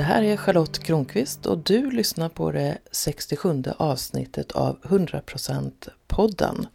[0.00, 6.66] Det här är Charlotte Kronqvist och du lyssnar på det 67 avsnittet av 100% podden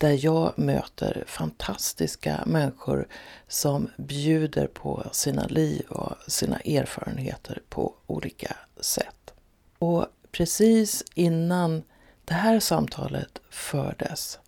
[0.00, 3.08] där jag möter fantastiska människor
[3.48, 9.34] som bjuder på sina liv och sina erfarenheter på olika sätt.
[9.78, 11.82] Och precis innan
[12.24, 14.38] det här samtalet fördes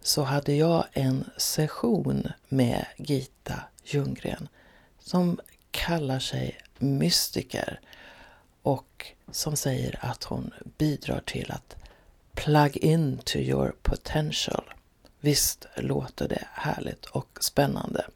[0.00, 4.48] så hade jag en session med Gita Ljunggren
[4.98, 5.40] som
[5.70, 7.80] kallar sig mystiker
[8.62, 11.76] och som säger att hon bidrar till att
[12.34, 14.64] plug in to your potential.
[15.20, 18.06] Visst låter det härligt och spännande.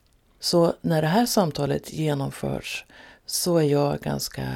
[0.41, 2.85] Så när det här samtalet genomförs
[3.27, 4.47] så är jag ganska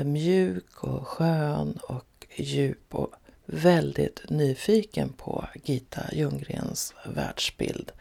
[0.00, 3.14] mjuk och skön och djup och
[3.46, 7.92] väldigt nyfiken på Gita Ljunggrens världsbild.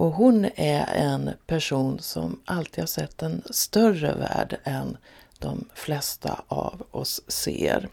[0.00, 4.96] Och hon är en person som alltid har sett en större värld än
[5.38, 7.88] de flesta av oss ser.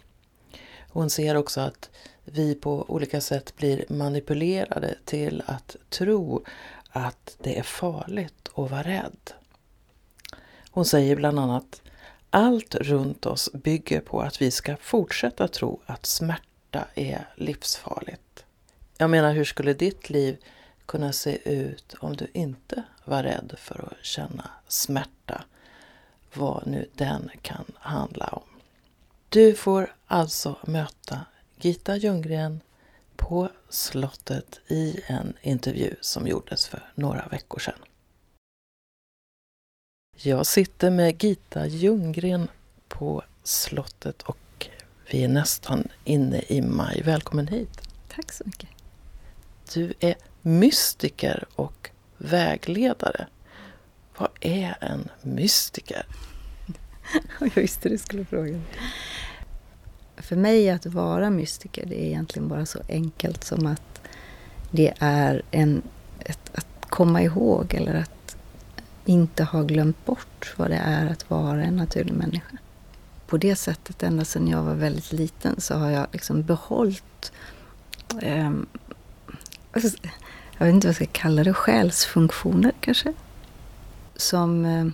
[0.89, 1.89] Hon ser också att
[2.25, 6.45] vi på olika sätt blir manipulerade till att tro
[6.89, 9.31] att det är farligt att vara rädd.
[10.71, 11.81] Hon säger bland annat
[12.29, 18.45] allt runt oss bygger på att vi ska fortsätta tro att smärta är livsfarligt.
[18.97, 20.37] Jag menar, hur skulle ditt liv
[20.87, 25.43] kunna se ut om du inte var rädd för att känna smärta?
[26.33, 28.43] Vad nu den kan handla om.
[29.29, 32.61] Du får alltså möta Gita Ljunggren
[33.15, 37.79] på slottet i en intervju som gjordes för några veckor sedan.
[40.15, 42.47] Jag sitter med Gita Ljunggren
[42.87, 44.67] på slottet och
[45.11, 47.01] vi är nästan inne i maj.
[47.05, 47.81] Välkommen hit!
[48.07, 48.69] Tack så mycket!
[49.73, 50.15] Du är
[50.47, 53.27] mystiker och vägledare.
[54.17, 56.05] Vad är en mystiker?
[57.39, 58.61] Jag visste du skulle fråga.
[60.17, 64.01] För mig att vara mystiker, det är egentligen bara så enkelt som att
[64.71, 65.81] det är en,
[66.19, 68.37] ett, att komma ihåg eller att
[69.05, 72.57] inte ha glömt bort vad det är att vara en naturlig människa.
[73.27, 77.31] På det sättet, ända sedan jag var väldigt liten, så har jag liksom behållit
[78.21, 78.51] eh,
[80.57, 83.13] jag vet inte vad jag ska kalla det, själsfunktioner kanske.
[84.15, 84.87] Som eh,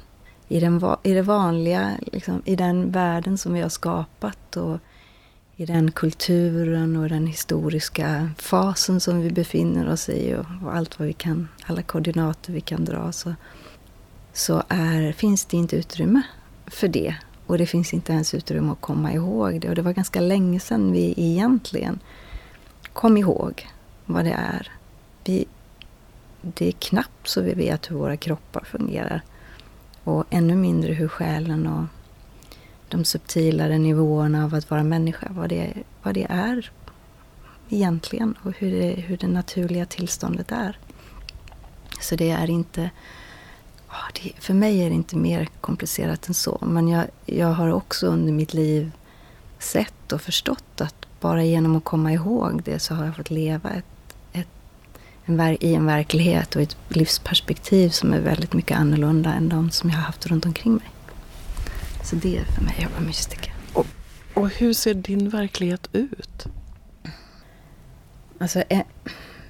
[0.47, 4.79] i, den, i det vanliga, liksom, i den världen som vi har skapat och
[5.55, 10.99] i den kulturen och den historiska fasen som vi befinner oss i och, och allt
[10.99, 13.35] vad vi kan, alla koordinater vi kan dra så,
[14.33, 16.21] så är, finns det inte utrymme
[16.67, 17.15] för det.
[17.47, 19.69] Och det finns inte ens utrymme att komma ihåg det.
[19.69, 21.99] Och det var ganska länge sedan vi egentligen
[22.93, 23.67] kom ihåg
[24.05, 24.71] vad det är.
[25.25, 25.45] Vi,
[26.41, 29.21] det är knappt så vi vet hur våra kroppar fungerar.
[30.03, 31.85] Och ännu mindre hur själen och
[32.89, 35.73] de subtilare nivåerna av att vara människa, vad det,
[36.03, 36.71] vad det är
[37.69, 40.77] egentligen och hur det, hur det naturliga tillståndet är.
[42.01, 42.89] Så det är inte...
[44.39, 46.57] För mig är det inte mer komplicerat än så.
[46.61, 48.91] Men jag, jag har också under mitt liv
[49.59, 53.69] sett och förstått att bara genom att komma ihåg det så har jag fått leva
[53.69, 53.85] ett,
[55.25, 59.89] en, i en verklighet och ett livsperspektiv som är väldigt mycket annorlunda än de som
[59.89, 60.89] jag har haft runt omkring mig.
[62.03, 63.53] Så det är för mig att vara mystiker.
[63.73, 63.85] Och,
[64.33, 66.45] och hur ser din verklighet ut?
[68.39, 68.83] Alltså en,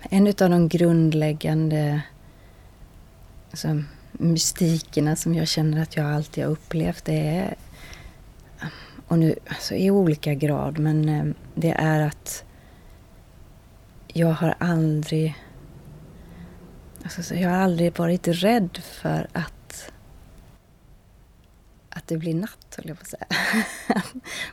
[0.01, 2.01] en av de grundläggande
[3.51, 7.55] alltså, mystikerna som jag känner att jag alltid har upplevt det är
[9.13, 11.25] och nu, alltså i olika grad, men eh,
[11.55, 12.43] det är att
[14.07, 15.35] jag har aldrig
[17.03, 19.53] alltså, jag har aldrig varit rädd för att
[21.95, 23.25] att det blir natt, höll jag på att säga.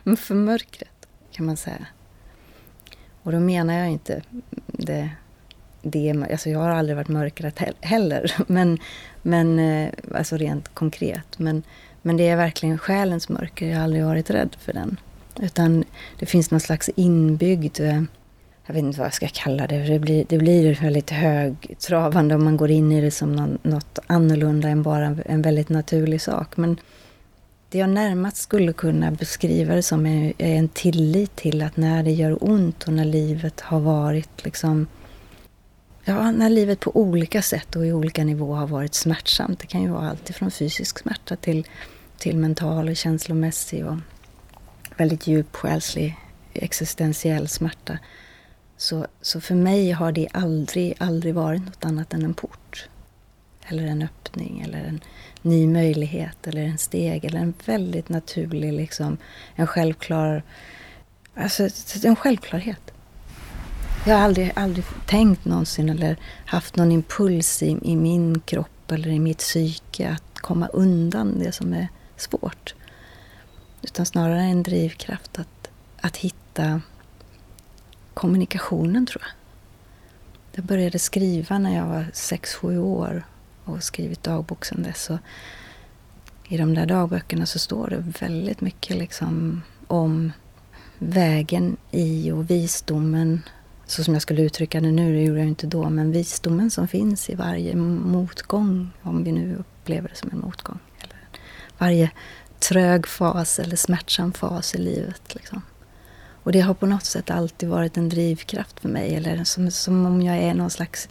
[0.03, 1.85] Men för mörkret, kan man säga.
[3.23, 4.21] Och då menar jag inte
[4.67, 5.09] det,
[5.81, 8.77] det alltså jag har aldrig varit mörkret heller, men,
[9.21, 11.39] men eh, alltså rent konkret.
[11.39, 11.63] Men,
[12.01, 14.99] men det är verkligen själens mörker, jag har aldrig varit rädd för den.
[15.39, 15.83] Utan
[16.19, 18.03] det finns någon slags inbyggd, eh,
[18.71, 22.43] jag vet inte vad jag ska kalla det, det blir, det blir väldigt högtravande om
[22.43, 26.57] man går in i det som någon, något annorlunda än bara en väldigt naturlig sak.
[26.57, 26.77] Men
[27.69, 32.11] det jag närmast skulle kunna beskriva det som är, en tillit till att när det
[32.11, 34.87] gör ont och när livet har varit liksom
[36.05, 39.59] Ja, när livet på olika sätt och i olika nivåer har varit smärtsamt.
[39.59, 41.67] Det kan ju vara allt från fysisk smärta till,
[42.17, 43.97] till mental och känslomässig och
[44.97, 46.15] väldigt djup själslig
[46.53, 47.99] existentiell smärta.
[48.81, 52.89] Så, så för mig har det aldrig, aldrig varit något annat än en port.
[53.67, 55.01] eller en öppning eller en
[55.41, 59.17] ny möjlighet eller en steg eller en väldigt naturlig, liksom,
[59.55, 60.43] en självklar,
[61.35, 61.69] alltså
[62.03, 62.91] en självklarhet.
[64.05, 69.09] Jag har aldrig, aldrig tänkt någonsin eller haft någon impuls i, i min kropp eller
[69.09, 71.87] i mitt psyke att komma undan det som är
[72.17, 72.75] svårt.
[73.81, 75.69] Utan snarare en drivkraft att,
[76.01, 76.81] att hitta
[78.21, 79.31] kommunikationen, tror jag.
[80.51, 83.23] Jag började skriva när jag var 6-7 år
[83.63, 85.09] och skrivit dagbok sedan dess.
[85.09, 85.17] Och
[86.47, 90.31] I de där dagböckerna så står det väldigt mycket liksom om
[90.97, 93.41] vägen i och visdomen
[93.85, 96.87] så som jag skulle uttrycka det nu, det gjorde jag inte då, men visdomen som
[96.87, 100.79] finns i varje motgång, om vi nu upplever det som en motgång.
[100.99, 101.17] Eller
[101.77, 102.11] varje
[102.59, 105.35] trög fas eller smärtsam fas i livet.
[105.35, 105.61] Liksom.
[106.43, 110.05] Och det har på något sätt alltid varit en drivkraft för mig, eller som, som
[110.05, 111.09] om jag är någon slags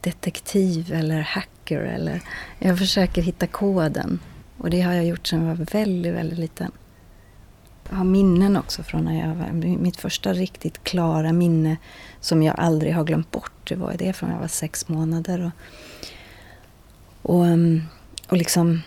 [0.00, 1.80] detektiv eller hacker.
[1.80, 2.22] Eller,
[2.58, 4.20] jag försöker hitta koden.
[4.58, 6.72] Och det har jag gjort sedan jag var väldigt, väldigt liten.
[7.90, 9.52] Jag har minnen också från när jag var...
[9.76, 11.76] Mitt första riktigt klara minne
[12.20, 15.52] som jag aldrig har glömt bort, det var det från jag var sex månader.
[17.22, 17.82] Och, och, ehm,
[18.28, 18.82] och liksom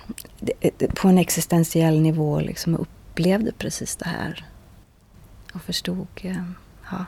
[0.96, 4.49] på en existentiell nivå liksom upplevde precis det här.
[5.54, 6.56] Och förstod, um,
[6.92, 7.06] ja.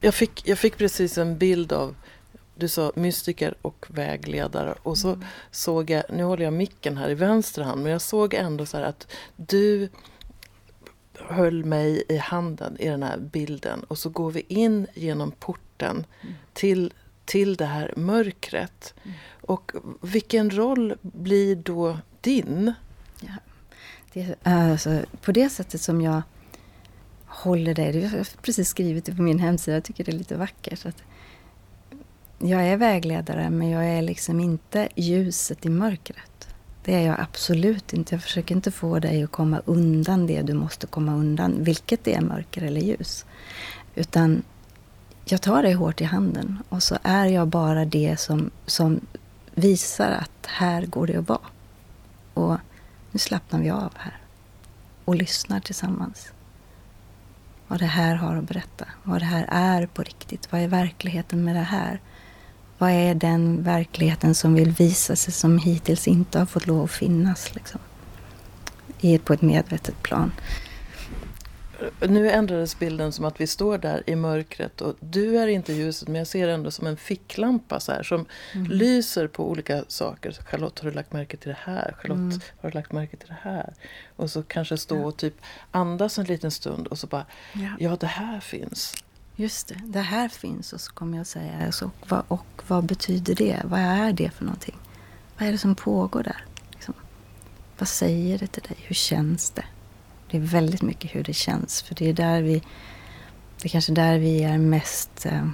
[0.00, 1.94] Jag fick, jag fick precis en bild av
[2.58, 5.24] du sa mystiker och vägledare och så mm.
[5.50, 8.76] såg jag, nu håller jag micken här i vänster hand, men jag såg ändå så
[8.76, 9.88] att du
[11.14, 16.06] höll mig i handen i den här bilden och så går vi in genom porten
[16.22, 16.34] mm.
[16.52, 16.92] till,
[17.24, 18.94] till det här mörkret.
[19.02, 19.16] Mm.
[19.40, 22.72] Och vilken roll blir då din?
[23.20, 23.32] Ja.
[24.12, 26.22] Det, alltså, på det sättet som jag
[27.26, 30.36] håller dig, jag har precis skrivit det på min hemsida, jag tycker det är lite
[30.36, 30.86] vackert.
[30.86, 31.02] Att
[32.38, 36.48] jag är vägledare men jag är liksom inte ljuset i mörkret.
[36.84, 38.14] Det är jag absolut inte.
[38.14, 42.14] Jag försöker inte få dig att komma undan det du måste komma undan, vilket det
[42.14, 43.24] är mörker eller ljus.
[43.94, 44.42] Utan
[45.24, 49.00] jag tar dig hårt i handen och så är jag bara det som, som
[49.54, 51.40] visar att här går det att vara.
[52.34, 52.56] Och
[53.12, 54.18] nu slappnar vi av här
[55.04, 56.32] och lyssnar tillsammans.
[57.68, 61.44] Vad det här har att berätta, vad det här är på riktigt, vad är verkligheten
[61.44, 62.00] med det här?
[62.78, 66.90] Vad är den verkligheten som vill visa sig som hittills inte har fått lov att
[66.90, 67.54] finnas?
[67.54, 67.80] Liksom,
[69.24, 70.32] på ett medvetet plan.
[72.00, 76.08] Nu ändrades bilden som att vi står där i mörkret och du är inte ljuset
[76.08, 78.70] men jag ser ändå som en ficklampa så här, som mm.
[78.70, 80.32] lyser på olika saker.
[80.32, 81.94] Charlotte, har du lagt märke till det här?
[81.98, 82.40] Charlotte, mm.
[82.60, 83.74] har du lagt märke till det här?
[84.16, 85.34] Och så kanske stå och typ
[85.70, 88.94] andas en liten stund och så bara, ja, ja det här finns.
[89.36, 92.84] Just det, det här finns och så kommer jag säga, alltså, och, vad, och vad
[92.84, 93.62] betyder det?
[93.64, 94.76] Vad är det för någonting?
[95.38, 96.44] Vad är det som pågår där?
[96.70, 96.94] Liksom?
[97.78, 98.76] Vad säger det till dig?
[98.86, 99.64] Hur känns det?
[100.30, 102.62] Det är väldigt mycket hur det känns, för det är där vi,
[103.60, 105.48] det är kanske där vi är mest, eh,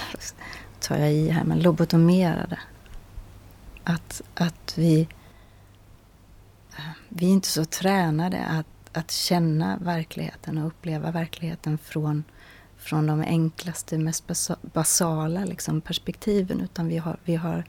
[0.80, 2.58] tar jag i här, men lobotomerade.
[3.84, 5.08] Att, att vi,
[6.76, 12.24] eh, vi är inte så tränade att, att känna verkligheten och uppleva verkligheten från
[12.78, 17.64] från de enklaste, mest basala liksom, perspektiven utan vi har, vi har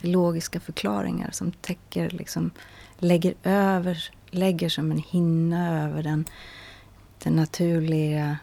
[0.00, 2.50] logiska förklaringar som täcker, liksom,
[2.98, 6.24] lägger över, lägger som en hinna över den,
[7.18, 8.38] den naturliga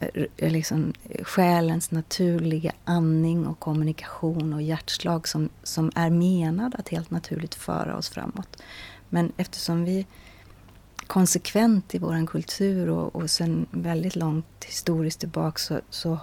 [0.00, 0.92] eh, eh, liksom,
[1.22, 7.96] själens naturliga andning och kommunikation och hjärtslag som, som är menad att helt naturligt föra
[7.96, 8.62] oss framåt.
[9.08, 10.06] Men eftersom vi
[11.06, 16.18] konsekvent i vår kultur och, och sen väldigt långt historiskt tillbaka så, så,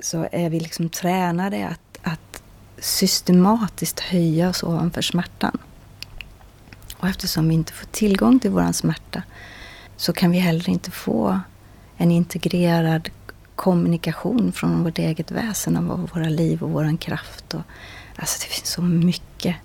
[0.00, 2.42] så är vi liksom tränade att, att
[2.84, 5.58] systematiskt höja oss ovanför smärtan.
[6.96, 9.22] Och eftersom vi inte får tillgång till vår smärta
[9.96, 11.40] så kan vi heller inte få
[11.96, 13.08] en integrerad
[13.54, 17.54] kommunikation från vårt eget väsen av våra liv och vår kraft.
[17.54, 17.62] Och,
[18.16, 19.56] alltså det finns så mycket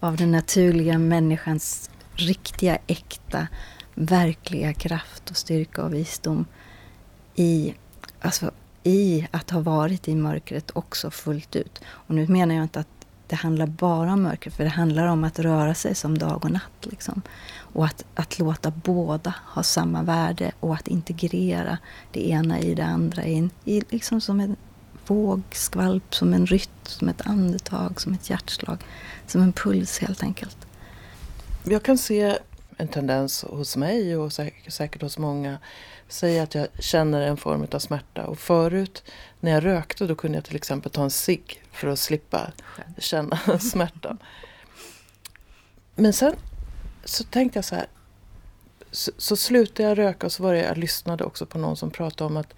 [0.00, 3.46] av den naturliga människans riktiga, äkta,
[3.94, 6.46] verkliga kraft och styrka och visdom
[7.34, 7.74] i,
[8.20, 8.50] alltså,
[8.86, 11.80] i att ha varit i mörkret också fullt ut.
[11.86, 12.88] Och nu menar jag inte att
[13.26, 16.50] det handlar bara om mörker, för det handlar om att röra sig som dag och
[16.50, 16.86] natt.
[16.86, 17.22] Liksom.
[17.56, 21.78] Och att, att låta båda ha samma värde och att integrera
[22.12, 23.24] det ena i det andra.
[23.24, 24.56] I, i, liksom som en
[25.06, 28.84] vågskvalp, som en rytm, som ett andetag, som ett hjärtslag.
[29.26, 30.66] Som en puls helt enkelt
[31.72, 32.38] jag kan se
[32.76, 35.58] en tendens hos mig och säkert, säkert hos många,
[36.08, 38.26] säga att jag känner en form av smärta.
[38.26, 39.04] Och förut
[39.40, 42.52] när jag rökte då kunde jag till exempel ta en cigg för att slippa
[42.98, 44.18] känna smärtan.
[45.94, 46.34] Men sen
[47.04, 47.86] så tänkte jag så här,
[48.90, 51.90] så, så slutade jag röka och så var det jag lyssnade också på någon som
[51.90, 52.54] pratade om att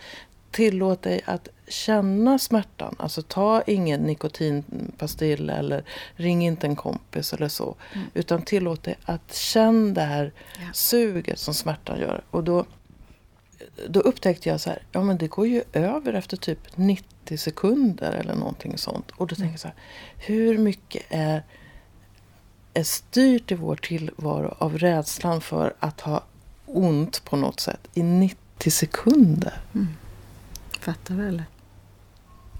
[0.50, 2.96] tillåt dig att känna smärtan.
[2.98, 5.84] Alltså ta ingen nikotinpastill eller
[6.16, 7.76] ring inte en kompis eller så.
[7.94, 8.06] Mm.
[8.14, 10.72] Utan tillåt dig att känna det här ja.
[10.72, 12.24] suget som smärtan gör.
[12.30, 12.64] Och då,
[13.88, 18.12] då upptäckte jag så här, ja men det går ju över efter typ 90 sekunder
[18.12, 19.10] eller någonting sånt.
[19.10, 19.36] Och då mm.
[19.36, 19.76] tänker jag så här,
[20.16, 21.42] hur mycket är,
[22.74, 26.24] är styrt i vår tillvaro av rädslan för att ha
[26.66, 29.60] ont på något sätt i 90 sekunder?
[29.74, 29.88] Mm.
[30.88, 31.44] Fattar eller?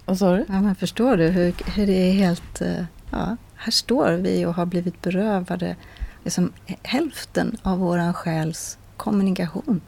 [0.05, 0.45] Vad sa du?
[0.49, 2.61] Ja, men förstår du hur, hur det är helt...
[2.61, 5.77] Eh, ja, här står vi och har blivit berövade
[6.25, 9.81] liksom, hälften av våran själs kommunikation.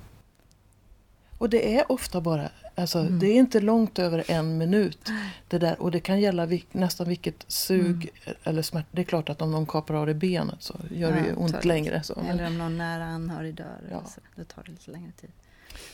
[1.39, 3.19] Och det är ofta bara, alltså, mm.
[3.19, 5.09] det är inte långt över en minut.
[5.49, 8.37] Det där, och det kan gälla vil, nästan vilket sug mm.
[8.45, 8.89] eller smärta.
[8.93, 11.35] Det är klart att om de kapar av dig benet så gör ja, det ju
[11.35, 12.03] ont längre.
[12.03, 12.21] Så.
[12.29, 13.81] Eller om någon nära anhörig dör.
[13.91, 14.05] Ja.
[14.07, 15.31] Så, då tar det lite längre tid.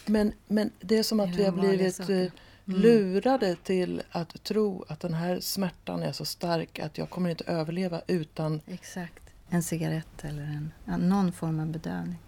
[0.08, 2.30] Men, men det är som att vi har blivit eh, mm.
[2.66, 7.44] lurade till att tro att den här smärtan är så stark att jag kommer inte
[7.44, 8.60] överleva utan...
[8.66, 9.22] Exakt.
[9.48, 12.18] En cigarett eller en, någon form av bedövning.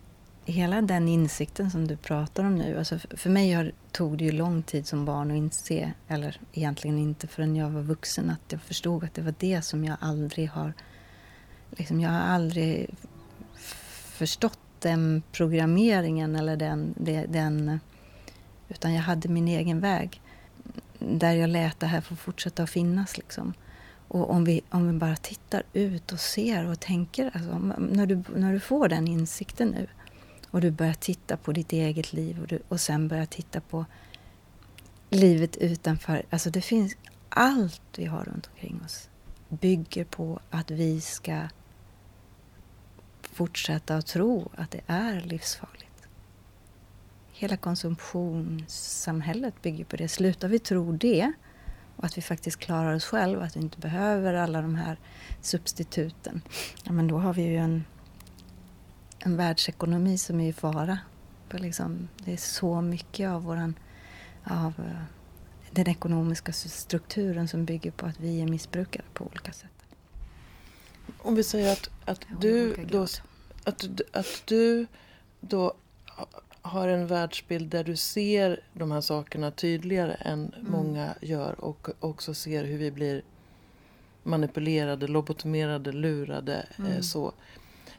[0.44, 4.32] Hela den insikten som du pratar om nu, alltså för mig har, tog det ju
[4.32, 8.60] lång tid som barn att inse, eller egentligen inte förrän jag var vuxen, att jag
[8.60, 10.72] förstod att det var det som jag aldrig har...
[11.70, 12.90] Liksom jag har aldrig
[14.18, 16.94] förstått den programmeringen eller den,
[17.28, 17.80] den...
[18.68, 20.20] Utan jag hade min egen väg.
[20.98, 23.18] Där jag lät det här få fortsätta att finnas.
[23.18, 23.54] Liksom.
[24.08, 27.30] Och om vi, om vi bara tittar ut och ser och tänker.
[27.34, 29.86] Alltså, när, du, när du får den insikten nu
[30.50, 33.84] och du börjar titta på ditt eget liv och, du, och sen börjar titta på
[35.10, 36.22] livet utanför.
[36.30, 36.96] Alltså det finns
[37.28, 39.08] allt vi har runt omkring oss
[39.48, 41.40] bygger på att vi ska
[43.38, 46.08] fortsätta att tro att det är livsfarligt.
[47.32, 50.08] Hela konsumtionssamhället bygger på det.
[50.08, 51.32] Slutar vi tro det
[51.96, 54.98] och att vi faktiskt klarar oss själva, att vi inte behöver alla de här
[55.40, 56.42] substituten,
[56.84, 57.84] ja, men då har vi ju en,
[59.18, 60.98] en världsekonomi som är i fara.
[61.48, 63.74] För liksom, det är så mycket av, våran,
[64.44, 65.02] av eh,
[65.70, 69.70] den ekonomiska strukturen som bygger på att vi är missbrukare på olika sätt.
[71.18, 73.06] Om vi säger att, att, du, då,
[73.68, 74.86] att, att du
[75.40, 75.74] då
[76.62, 80.70] har en världsbild där du ser de här sakerna tydligare än mm.
[80.72, 83.22] många gör och också ser hur vi blir
[84.22, 86.66] manipulerade, lobotomerade, lurade.
[86.78, 87.02] Eh, mm.
[87.02, 87.32] så.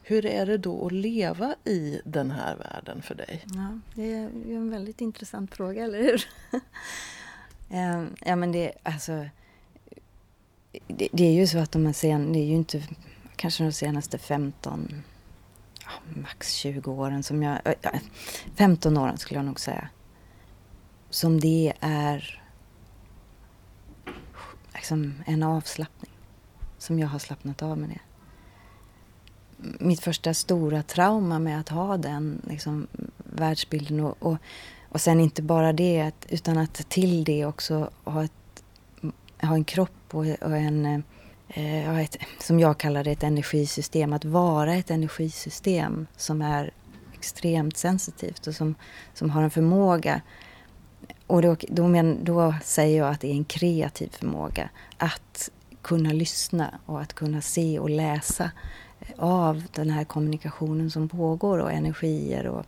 [0.04, 3.46] Hur är det då att leva i den här världen för dig?
[3.46, 6.26] Ja, det är en väldigt intressant fråga, eller hur?
[7.72, 9.26] Ehm, ja, men det, alltså,
[10.88, 12.84] det, det, är ju så att de här sen, det är ju inte
[13.36, 15.04] kanske de senaste 15
[16.16, 17.60] max 20 åren som jag...
[17.66, 18.02] Eh,
[18.56, 19.90] 15 åren skulle jag nog säga.
[21.10, 22.42] Som det är
[24.74, 26.12] liksom en avslappning.
[26.78, 28.00] Som jag har slappnat av med det.
[29.80, 34.38] Mitt första stora trauma med att ha den liksom, världsbilden och, och,
[34.90, 38.64] och sen inte bara det utan att till det också ha, ett,
[39.42, 41.00] ha en kropp och, och en eh,
[41.50, 44.14] eh, ett, som jag kallar det, ett energisystem.
[44.14, 46.72] Att vara ett energisystem som är
[47.14, 48.76] extremt sensitivt och som,
[49.14, 50.22] som har en förmåga
[51.30, 55.50] och då, då, men, då säger jag att det är en kreativ förmåga att
[55.82, 58.52] kunna lyssna och att kunna se och läsa
[59.00, 62.48] eh, av den här kommunikationen som pågår och energier.
[62.48, 62.66] Och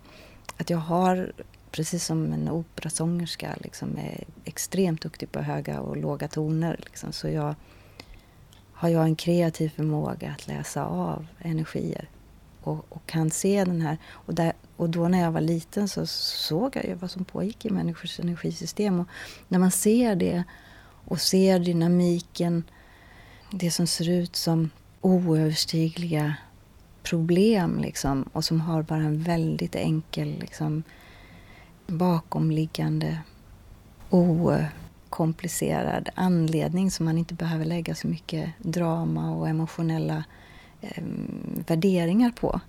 [0.58, 1.32] att jag har,
[1.72, 6.80] precis som en operasångerska, liksom är extremt duktig på höga och låga toner.
[6.86, 7.56] Liksom, så jag
[8.82, 12.10] har jag en kreativ förmåga att läsa av energier
[12.62, 13.98] och, och kan se den här.
[14.08, 17.66] Och, där, och då när jag var liten så såg jag ju vad som pågick
[17.66, 19.00] i människors energisystem.
[19.00, 19.08] Och
[19.48, 20.44] när man ser det
[21.06, 22.64] och ser dynamiken,
[23.52, 24.70] det som ser ut som
[25.02, 26.36] oöverstigliga
[27.04, 30.84] problem liksom, och som har bara en väldigt enkel liksom,
[31.88, 33.18] bakomliggande
[34.10, 34.58] o
[35.12, 40.24] komplicerad anledning som man inte behöver lägga så mycket drama och emotionella
[40.82, 41.04] eh,
[41.68, 42.62] värderingar på.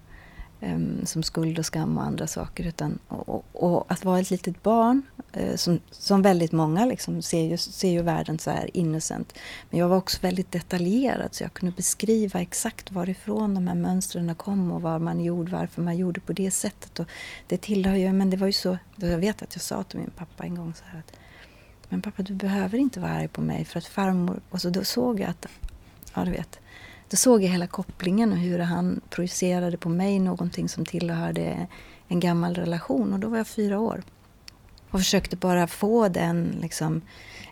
[0.61, 2.67] Eh, som skuld och skam och andra saker.
[2.67, 7.43] Utan, och, och, att vara ett litet barn Eh, som, som väldigt många liksom ser,
[7.43, 9.35] ju, ser ju världen så här innocent.
[9.71, 14.35] Men jag var också väldigt detaljerad så jag kunde beskriva exakt varifrån de här mönstren
[14.35, 17.01] kom och vad man gjorde, varför man gjorde på det sättet.
[17.01, 17.07] Och
[17.47, 20.11] det tillhör ju, men det var ju så, jag vet att jag sa till min
[20.11, 21.13] pappa en gång så här att
[21.93, 24.85] men pappa du behöver inte vara arg på mig för att farmor, och så då
[24.85, 25.47] såg jag att,
[26.15, 26.61] ja du vet,
[27.09, 31.67] då såg jag hela kopplingen och hur han projicerade på mig någonting som tillhörde
[32.09, 34.03] en gammal relation och då var jag fyra år.
[34.91, 37.01] Och försökte bara få den liksom,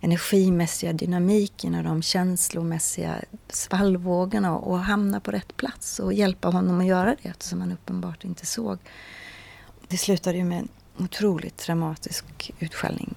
[0.00, 3.14] energimässiga dynamiken och de känslomässiga
[3.49, 7.73] svallvågorna och, och hamna på rätt plats och hjälpa honom att göra det eftersom han
[7.73, 8.78] uppenbart inte såg.
[9.88, 10.68] Det slutade ju med en
[11.04, 13.14] otroligt traumatisk utskällning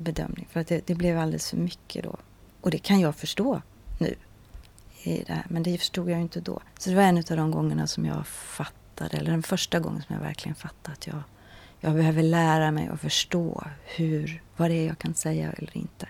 [0.00, 2.16] bedömning för att det, det blev alldeles för mycket då.
[2.60, 3.62] Och det kan jag förstå
[3.98, 4.14] nu.
[5.02, 6.60] I det här, men det förstod jag inte då.
[6.78, 10.14] Så det var en av de gångerna som jag fattade, eller den första gången som
[10.14, 11.22] jag verkligen fattade att jag
[11.80, 16.08] jag behöver lära mig att förstå hur, vad det är jag kan säga eller inte.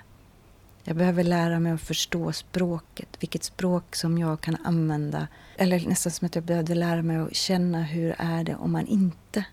[0.85, 5.29] Jag behöver lära mig att förstå språket, vilket språk som jag kan använda.
[5.57, 8.87] Eller nästan som att jag behövde lära mig att känna hur är det om man
[8.87, 9.45] inte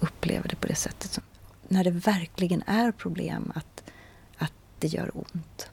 [0.00, 1.20] upplever det på det sättet.
[1.68, 3.90] När det verkligen är problem att,
[4.38, 5.70] att det gör ont.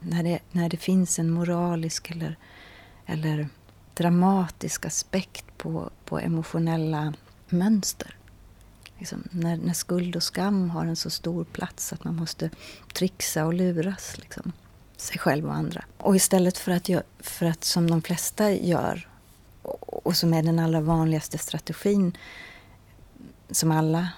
[0.00, 2.36] När det, när det finns en moralisk eller,
[3.06, 3.48] eller
[3.94, 7.14] dramatisk aspekt på, på emotionella
[7.48, 8.16] mönster.
[8.98, 12.50] Liksom, när, när skuld och skam har en så stor plats att man måste
[12.94, 14.52] trixa och luras liksom,
[14.96, 15.84] sig själv och andra.
[15.98, 19.08] Och istället för att, jag, för att som de flesta gör
[19.62, 22.16] och, och som är den allra vanligaste strategin
[23.50, 24.08] som alla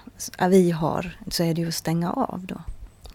[0.49, 2.61] vi har, så är det ju att stänga av då.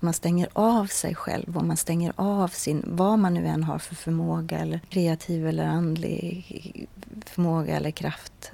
[0.01, 3.79] Man stänger av sig själv och man stänger av sin, vad man nu än har
[3.79, 6.87] för förmåga eller kreativ eller andlig
[7.27, 8.53] förmåga eller kraft,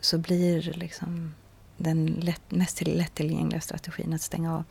[0.00, 1.34] så blir liksom
[1.76, 4.64] den lätt, mest lättillgängliga strategin att stänga av.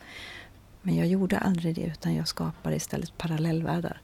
[0.82, 4.00] Men jag gjorde aldrig det utan jag skapade istället parallellvärldar.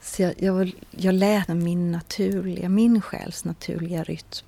[0.00, 4.46] Så jag, jag, jag lät min naturliga, min själs naturliga rytm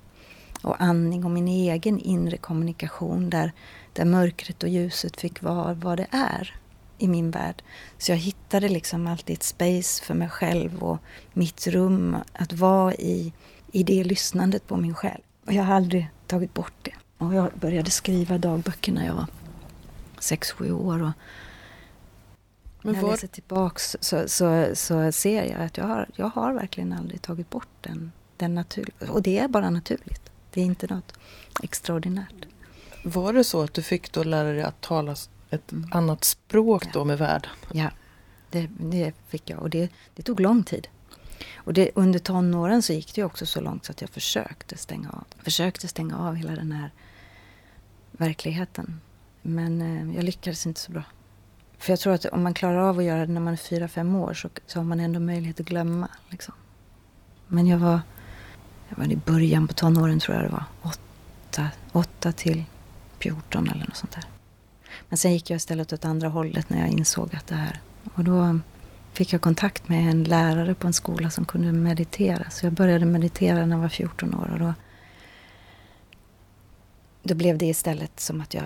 [0.61, 3.51] och andning och min egen inre kommunikation där,
[3.93, 6.55] där mörkret och ljuset fick vara vad det är
[6.97, 7.63] i min värld.
[7.97, 10.97] Så jag hittade liksom alltid ett space för mig själv och
[11.33, 13.33] mitt rum att vara i,
[13.71, 15.21] i det lyssnandet på min själ.
[15.45, 16.93] Och jag har aldrig tagit bort det.
[17.17, 19.27] Och jag började skriva dagböcker när jag var
[20.19, 21.01] sex sju år.
[21.01, 21.11] Och
[22.81, 26.93] när jag läser tillbaks så, så, så ser jag att jag har, jag har verkligen
[26.93, 29.11] aldrig tagit bort den, den naturliga.
[29.11, 30.26] Och det är bara naturligt.
[30.57, 31.13] Det är inte något
[31.63, 32.45] extraordinärt.
[33.03, 35.15] Var det så att du fick då lära dig att tala
[35.49, 35.89] ett mm.
[35.93, 36.89] annat språk ja.
[36.93, 37.51] då med världen?
[37.73, 37.91] Ja,
[38.49, 39.59] det, det fick jag.
[39.59, 40.87] Och det, det tog lång tid.
[41.55, 45.09] Och det, under tonåren så gick det också så långt så att jag försökte stänga
[45.09, 45.23] av.
[45.43, 46.91] Försökte stänga av hela den här
[48.11, 49.01] verkligheten.
[49.41, 51.03] Men eh, jag lyckades inte så bra.
[51.77, 53.87] För jag tror att om man klarar av att göra det när man är fyra,
[53.87, 56.07] fem år så, så har man ändå möjlighet att glömma.
[56.29, 56.53] Liksom.
[57.47, 58.01] Men jag var,
[58.89, 60.63] jag var i början på tonåren tror jag det var.
[60.81, 62.63] Åtta, åtta till
[63.19, 64.23] 14 eller något sånt där.
[65.09, 67.79] Men sen gick jag istället åt andra hållet när jag insåg att det här.
[68.13, 68.59] Och då
[69.13, 72.49] fick jag kontakt med en lärare på en skola som kunde meditera.
[72.49, 74.49] Så jag började meditera när jag var 14 år.
[74.53, 74.73] Och då
[77.27, 78.63] då blev det istället som att jag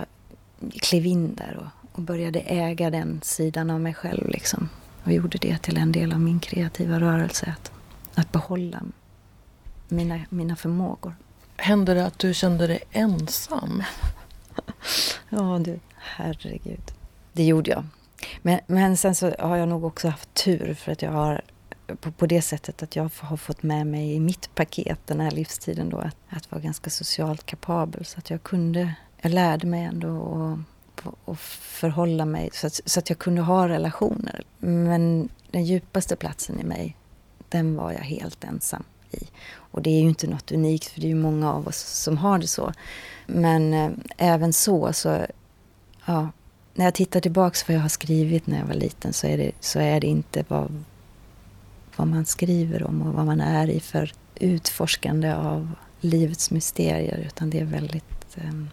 [0.81, 4.29] klev in där och, och började äga den sidan av mig själv.
[4.29, 4.69] Liksom.
[5.03, 7.55] Och gjorde det till en del av min kreativa rörelse.
[7.57, 7.71] Att,
[8.15, 8.81] att behålla
[9.91, 11.15] mina, mina förmågor.
[11.57, 13.83] Hände det att du kände dig ensam?
[15.29, 16.91] ja du, herregud.
[17.33, 17.83] Det gjorde jag.
[18.41, 21.41] Men, men sen så har jag nog också haft tur för att jag har
[21.99, 25.31] på, på det sättet att jag har fått med mig i mitt paket den här
[25.31, 29.83] livstiden då att, att vara ganska socialt kapabel så att jag kunde, jag lärde mig
[29.83, 30.59] ändå att
[31.25, 34.43] och förhålla mig så att, så att jag kunde ha relationer.
[34.57, 36.97] Men den djupaste platsen i mig,
[37.49, 39.27] den var jag helt ensam i.
[39.53, 42.17] Och det är ju inte något unikt för det är ju många av oss som
[42.17, 42.73] har det så.
[43.27, 45.25] Men eh, även så, så
[46.05, 46.29] ja,
[46.73, 49.37] när jag tittar tillbaks på vad jag har skrivit när jag var liten så är
[49.37, 50.83] det, så är det inte vad,
[51.95, 55.71] vad man skriver om och vad man är i för utforskande av
[56.01, 58.63] livets mysterier utan det är väldigt eh,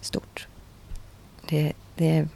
[0.00, 0.48] stort.
[1.48, 2.28] Det, det är,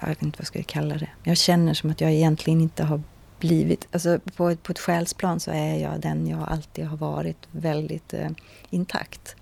[0.00, 1.08] jag vet inte vad jag ska kalla det.
[1.22, 3.02] Jag känner som att jag egentligen inte har
[3.46, 8.14] blivit, alltså på, på ett själsplan så är jag den jag alltid har varit, väldigt
[8.14, 8.30] eh,
[8.70, 9.36] intakt.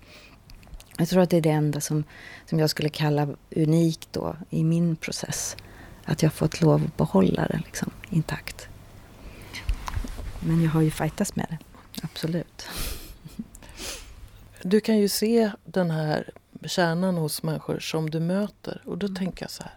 [0.97, 2.03] Jag tror att det är det enda som,
[2.49, 5.57] som jag skulle kalla unikt då i min process.
[6.05, 8.67] Att jag fått lov att behålla det liksom, intakt.
[10.39, 11.57] Men jag har ju fightats med det,
[12.03, 12.67] absolut.
[14.61, 16.31] Du kan ju se den här
[16.65, 18.81] kärnan hos människor som du möter.
[18.85, 19.15] Och då mm.
[19.15, 19.73] tänker jag så här.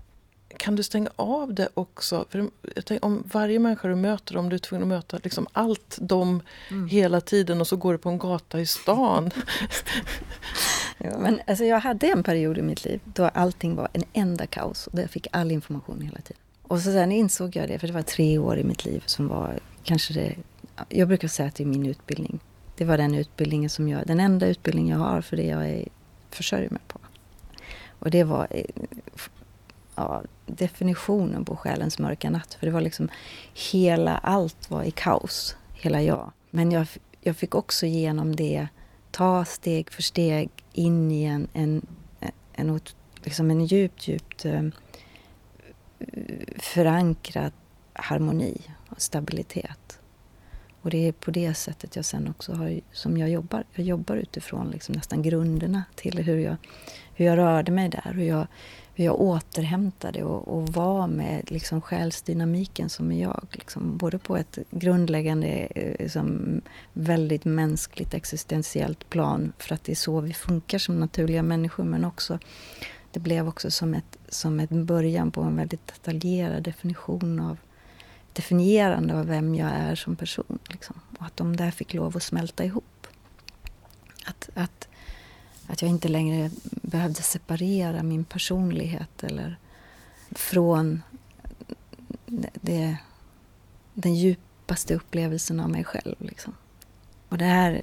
[0.57, 2.25] Kan du stänga av det också?
[2.31, 5.99] För tänker, om varje människa du möter, om du är tvungen att möta liksom allt
[6.01, 6.89] de mm.
[6.89, 9.31] hela tiden och så går du på en gata i stan.
[10.99, 14.47] ja, men alltså jag hade en period i mitt liv då allting var en enda
[14.47, 16.43] kaos och där jag fick all information hela tiden.
[16.63, 19.29] Och så sen insåg jag det, för det var tre år i mitt liv som
[19.29, 20.37] var kanske det...
[20.89, 22.41] Jag brukar säga att det är min utbildning.
[22.77, 24.07] Det var den utbildningen som jag...
[24.07, 25.89] Den enda utbildning jag har för det jag är,
[26.31, 26.99] försörjer mig på.
[27.99, 28.49] Och det var
[29.95, 32.55] ja, definitionen på själens mörka natt.
[32.55, 33.09] För det var liksom
[33.73, 35.57] hela, allt var i kaos.
[35.75, 36.33] Hela jag.
[36.51, 36.87] Men jag,
[37.21, 38.69] jag fick också genom det
[39.11, 41.87] ta steg för steg in i en, en,
[42.53, 42.81] en,
[43.25, 44.63] liksom en djupt, djupt eh,
[46.59, 47.53] förankrad
[47.93, 50.01] harmoni och stabilitet.
[50.83, 53.65] Och det är på det sättet jag sen också har, som jag jobbar.
[53.73, 56.57] Jag jobbar utifrån liksom nästan grunderna till hur jag,
[57.15, 58.13] hur jag rörde mig där.
[58.15, 58.47] Hur jag,
[58.97, 63.47] hur jag återhämtade och, och var med liksom själsdynamiken som är jag.
[63.53, 66.61] Liksom, både på ett grundläggande, liksom,
[66.93, 72.05] väldigt mänskligt existentiellt plan för att det är så vi funkar som naturliga människor men
[72.05, 72.39] också
[73.11, 77.59] det blev också som ett, som ett början på en väldigt detaljerad definition av
[78.33, 80.59] definierande av vem jag är som person.
[80.69, 81.01] Liksom.
[81.19, 83.07] Och att de där fick lov att smälta ihop.
[84.27, 84.89] Att, att,
[85.67, 89.59] att jag inte längre behövde separera min personlighet eller
[90.31, 91.03] från
[92.61, 92.97] det,
[93.95, 96.17] den djupaste upplevelsen av mig själv.
[96.19, 96.55] Liksom.
[97.29, 97.83] Och det här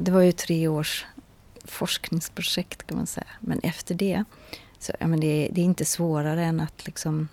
[0.00, 1.06] det var ju tre års
[1.64, 3.26] forskningsprojekt kan man säga.
[3.40, 4.24] Men efter det
[4.78, 7.28] så, ja, men det, det är inte svårare än att liksom...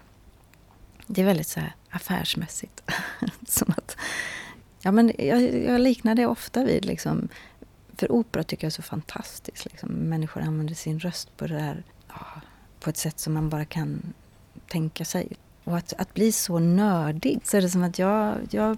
[1.07, 2.83] Det är väldigt så här affärsmässigt.
[3.47, 3.97] Som att,
[4.81, 7.27] ja, men jag, jag liknar det ofta vid liksom,
[7.97, 9.65] för opera tycker jag är så fantastiskt.
[9.65, 9.89] Liksom.
[9.89, 12.41] Människor använder sin röst på det där ja,
[12.79, 14.13] på ett sätt som man bara kan
[14.67, 15.27] tänka sig.
[15.63, 18.77] Och att, att bli så nördig, så är det som att jag, jag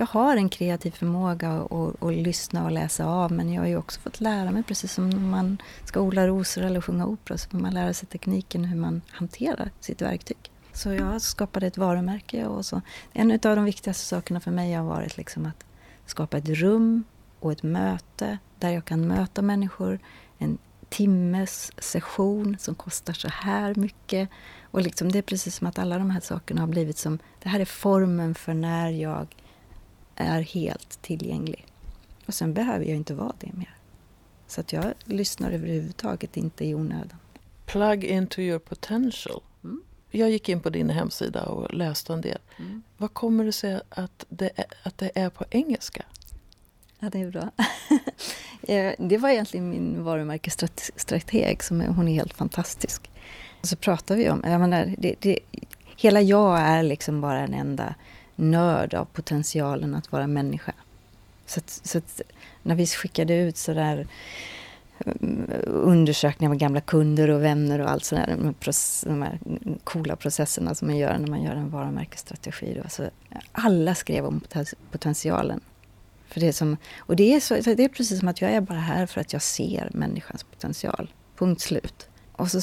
[0.00, 3.76] jag har en kreativ förmåga att, att lyssna och läsa av men jag har ju
[3.76, 7.50] också fått lära mig, precis som när man ska odla rosor eller sjunga opera, så
[7.50, 10.50] får man lära sig tekniken hur man hanterar sitt verktyg.
[10.72, 12.80] Så jag skapade ett varumärke och så.
[13.12, 15.64] En av de viktigaste sakerna för mig har varit liksom att
[16.06, 17.04] skapa ett rum
[17.40, 19.98] och ett möte där jag kan möta människor.
[20.38, 24.28] En timmes session som kostar så här mycket.
[24.62, 27.48] Och liksom det är precis som att alla de här sakerna har blivit som, det
[27.48, 29.36] här är formen för när jag
[30.16, 31.66] är helt tillgänglig.
[32.26, 33.76] Och sen behöver jag inte vara det mer.
[34.46, 37.18] Så att jag lyssnar överhuvudtaget inte i onödan.
[37.66, 39.42] Plug into your potential.
[39.64, 39.82] Mm.
[40.10, 42.38] Jag gick in på din hemsida och läste en del.
[42.58, 42.82] Mm.
[42.96, 46.04] Vad kommer det sig att det, är, att det är på engelska?
[47.00, 47.50] Ja, det är bra.
[48.62, 53.10] Eh, det var egentligen min varumärkesstrateg, som är, hon är helt fantastisk.
[53.60, 55.38] Och så pratar vi om, jag menar, det, det,
[55.96, 57.94] hela jag är liksom bara en enda
[58.36, 60.72] nörd av potentialen att vara människa.
[61.46, 62.20] Så, att, så att
[62.62, 64.06] när vi skickade ut sådär
[64.98, 65.12] eh,
[65.66, 68.54] undersökningar med gamla kunder och vänner och allt sådär, de,
[69.06, 69.38] de här
[69.84, 72.80] coola processerna som man gör när man gör en varumärkesstrategi.
[72.82, 72.88] Då.
[72.88, 73.10] Så
[73.52, 74.40] alla skrev om
[74.90, 75.60] potentialen.
[76.30, 78.78] För det som, och det är, så, det är precis som att jag är bara
[78.78, 81.14] här för att jag ser människans potential.
[81.36, 82.08] Punkt slut.
[82.32, 82.60] Och så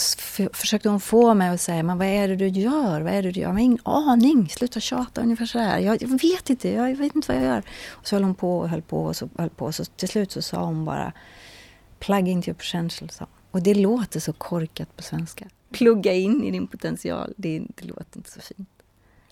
[0.53, 3.01] försökte hon få mig att säga, men vad är det du gör?
[3.01, 3.47] Vad är det du gör?
[3.47, 4.49] Jag har ingen aning.
[4.49, 5.80] Sluta tjata, ungefär så här.
[5.80, 7.63] Jag, jag vet inte, jag vet inte vad jag gör.
[7.88, 9.71] Och så höll hon på och höll på och så höll på.
[9.71, 11.13] Så till slut så sa hon bara,
[11.99, 13.10] plug into your potential.
[13.10, 13.27] Så.
[13.51, 15.45] Och det låter så korkat på svenska.
[15.71, 18.69] Plugga in i din potential, det, det låter inte så fint.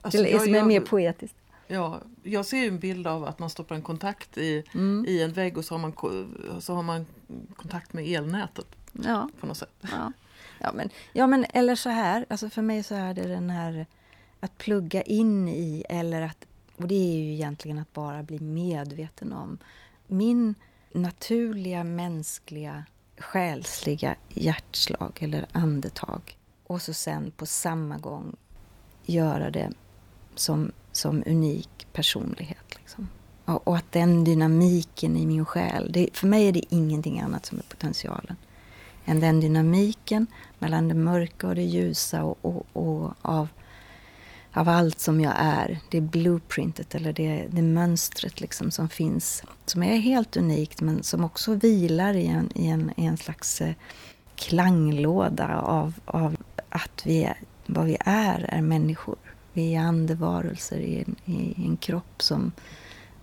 [0.01, 1.35] Alltså, det är som är mer poetiskt.
[1.67, 5.05] Ja, jag ser en bild av att man stoppar en kontakt i, mm.
[5.07, 5.93] i en vägg och så har, man,
[6.61, 7.05] så har man
[7.55, 8.67] kontakt med elnätet.
[8.91, 9.29] Ja.
[9.39, 9.73] På något sätt.
[9.81, 10.11] Ja.
[10.59, 13.85] Ja men, ja, men eller så här, alltså för mig så är det den här
[14.39, 16.45] att plugga in i, eller att,
[16.77, 19.57] och det är ju egentligen att bara bli medveten om.
[20.07, 20.55] Min
[20.93, 22.85] naturliga, mänskliga,
[23.17, 26.37] själsliga hjärtslag eller andetag.
[26.63, 28.35] Och så sen på samma gång
[29.05, 29.71] göra det
[30.35, 32.75] som, som unik personlighet.
[32.79, 33.07] Liksom.
[33.45, 37.45] Och, och, att den dynamiken i min själ, det, för mig är det ingenting annat
[37.45, 38.35] som är potentialen
[39.05, 40.27] än den dynamiken
[40.59, 43.47] mellan det mörka och det ljusa och, och, och av,
[44.53, 45.79] av allt som jag är.
[45.89, 49.43] Det blueprintet eller det, det mönstret liksom som finns.
[49.65, 53.61] Som är helt unikt men som också vilar i en, i en, i en slags
[53.61, 53.73] eh,
[54.35, 56.35] klanglåda av, av
[56.69, 59.34] att vi är, vad vi är, är människor.
[59.55, 62.51] Vi är andevarelser i en, i en kropp som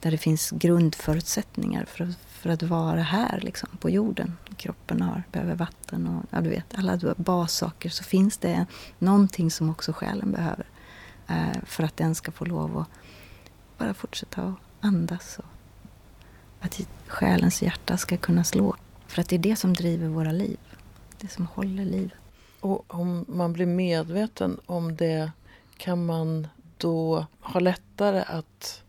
[0.01, 4.37] där det finns grundförutsättningar för att, för att vara här liksom, på jorden.
[4.57, 7.91] Kroppen har, behöver vatten och ja, du vet, alla bassaker.
[7.91, 8.67] Så finns det
[8.99, 10.67] någonting som också själen behöver
[11.29, 12.89] eh, för att den ska få lov att
[13.79, 15.39] bara fortsätta att andas.
[15.39, 15.45] Och
[16.61, 18.77] att själens hjärta ska kunna slå.
[19.07, 20.59] För att det är det som driver våra liv.
[21.21, 22.19] Det som håller livet.
[22.61, 25.31] Och om man blir medveten om det
[25.83, 28.83] kan man då ha lättare att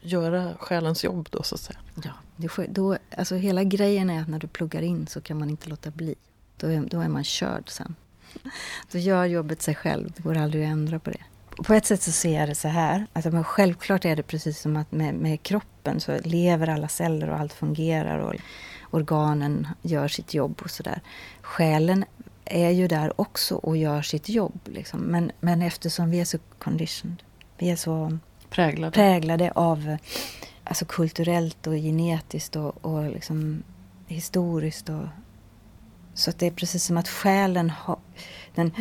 [0.00, 1.78] göra själens jobb då så att säga?
[2.04, 5.50] Ja, det, då, alltså hela grejen är att när du pluggar in så kan man
[5.50, 6.14] inte låta bli.
[6.56, 7.94] Då är, då är man körd sen.
[8.92, 11.22] Då gör jobbet sig själv, det går aldrig att ändra på det.
[11.64, 14.60] På ett sätt så ser jag det så här, alltså, men självklart är det precis
[14.60, 18.34] som att med, med kroppen så lever alla celler och allt fungerar och
[18.90, 21.00] organen gör sitt jobb och sådär.
[21.42, 22.04] Själen
[22.50, 24.60] är ju där också och gör sitt jobb.
[24.64, 25.00] Liksom.
[25.00, 27.22] Men, men eftersom vi är så conditioned,
[27.58, 28.18] vi är så
[28.50, 29.96] präglade, präglade av
[30.64, 33.62] alltså kulturellt och genetiskt och, och liksom
[34.06, 34.88] historiskt.
[34.88, 35.04] Och,
[36.14, 37.98] så att det är precis som att själen har,
[38.54, 38.72] den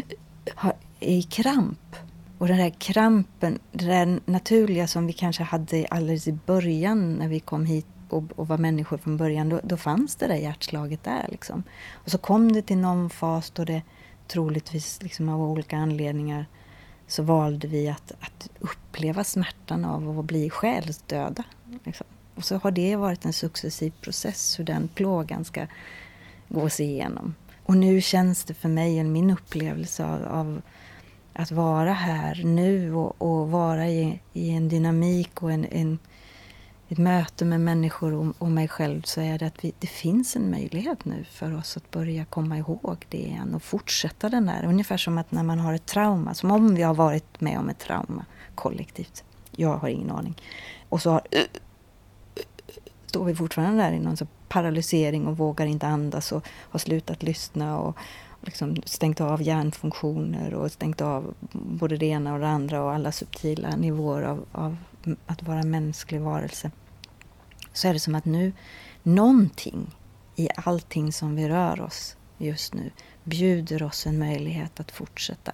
[0.55, 1.95] har, är i kramp.
[2.37, 7.27] Och den där krampen, det där naturliga som vi kanske hade alldeles i början när
[7.27, 11.03] vi kom hit och, och var människor från början, då, då fanns det där hjärtslaget
[11.03, 11.27] där.
[11.31, 11.63] Liksom.
[11.93, 13.81] Och så kom det till någon fas då det
[14.27, 16.45] troligtvis liksom av olika anledningar
[17.07, 21.43] så valde vi att, att uppleva smärtan av att bli själsdöda.
[21.83, 22.07] Liksom.
[22.35, 25.67] Och så har det varit en successiv process hur den plågan ska
[26.49, 27.35] gås igenom.
[27.63, 30.61] Och nu känns det för mig, min upplevelse av, av
[31.33, 35.99] att vara här nu och, och vara i, i, en dynamik och en, en
[36.89, 40.35] ett möte med människor och, och mig själv så är det att vi, det finns
[40.35, 44.65] en möjlighet nu för oss att börja komma ihåg det igen och fortsätta den där.
[44.65, 47.69] Ungefär som att när man har ett trauma, som om vi har varit med om
[47.69, 49.23] ett trauma kollektivt.
[49.51, 50.41] Jag har ingen aning.
[50.89, 52.43] Och så har, uh, uh, uh,
[53.05, 57.23] står vi fortfarande där i någon sorts paralysering och vågar inte andas och har slutat
[57.23, 57.97] lyssna och
[58.41, 63.11] liksom stängt av hjärnfunktioner och stängt av både det ena och det andra och alla
[63.11, 64.77] subtila nivåer av, av
[65.25, 66.71] att vara mänsklig varelse.
[67.73, 68.53] Så är det som att nu,
[69.03, 69.95] någonting
[70.35, 72.91] i allting som vi rör oss just nu
[73.23, 75.51] bjuder oss en möjlighet att fortsätta.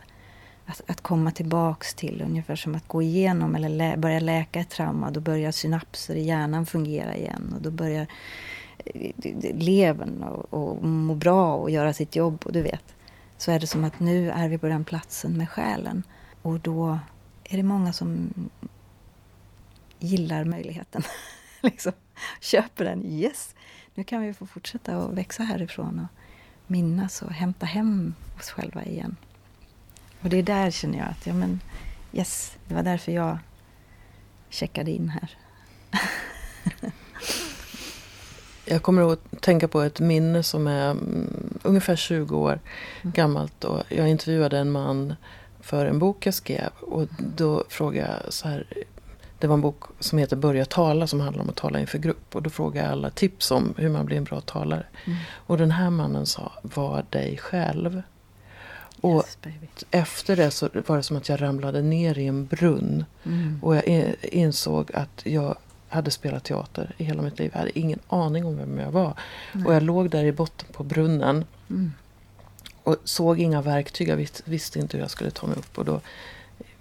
[0.66, 4.70] Att, att komma tillbaks till, ungefär som att gå igenom eller lä, börja läka ett
[4.70, 5.12] trauma.
[5.12, 8.08] Då börjar synapser i hjärnan fungera igen och då börjar
[8.86, 9.12] eh,
[9.56, 12.42] levern och, och må bra och göra sitt jobb.
[12.46, 12.96] Och du vet,
[13.38, 16.04] så är det som att nu är vi på den platsen med själen.
[16.42, 17.00] Och då
[17.44, 18.34] är det många som
[20.04, 21.04] gillar möjligheten.
[21.62, 21.92] liksom,
[22.42, 23.06] köper den.
[23.06, 23.56] Yes,
[23.96, 26.22] nu kan vi få fortsätta att växa härifrån och
[26.68, 29.16] minnas och hämta hem oss själva igen.
[30.22, 31.62] Och det är där känner jag att, ja men
[32.14, 33.38] yes, det var därför jag
[34.50, 35.38] checkade in här.
[38.66, 42.60] jag kommer att tänka på ett minne som är um, ungefär 20 år
[43.02, 43.14] mm.
[43.14, 43.64] gammalt.
[43.64, 45.16] Och jag intervjuade en man
[45.60, 46.70] för en bok jag skrev.
[46.80, 48.66] Och då frågade jag så här,
[49.44, 52.36] det var en bok som heter Börja tala som handlar om att tala inför grupp.
[52.36, 54.86] Och då frågade jag alla tips om hur man blir en bra talare.
[55.06, 55.18] Mm.
[55.32, 58.02] Och den här mannen sa, var dig själv.
[59.02, 59.38] Och yes,
[59.92, 63.06] efter det så var det som att jag ramlade ner i en brunn.
[63.24, 63.60] Mm.
[63.64, 65.56] Och jag insåg att jag
[65.90, 67.50] hade spelat teater i hela mitt liv.
[67.54, 69.14] Jag hade ingen aning om vem jag var.
[69.52, 69.66] Nej.
[69.66, 71.46] Och jag låg där i botten på brunnen.
[71.70, 71.94] Mm.
[72.84, 74.08] Och såg inga verktyg.
[74.08, 75.78] Jag visste, inte hur jag skulle ta mig upp.
[75.78, 76.02] Och då,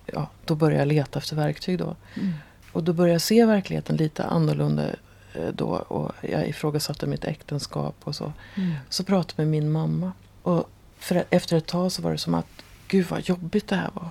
[0.07, 1.79] ja, då började jag leta efter verktyg.
[1.79, 1.97] Då.
[2.15, 2.33] Mm.
[2.73, 4.91] Och då började jag se verkligheten lite annorlunda
[5.35, 5.69] eh, då.
[5.69, 8.33] Och jag ifrågasatte mitt äktenskap och så.
[8.55, 8.75] Mm.
[8.89, 10.13] Så pratade jag med min mamma.
[10.43, 12.47] Och för, efter ett tag så var det som att,
[12.89, 14.11] gud vad jobbigt det här var.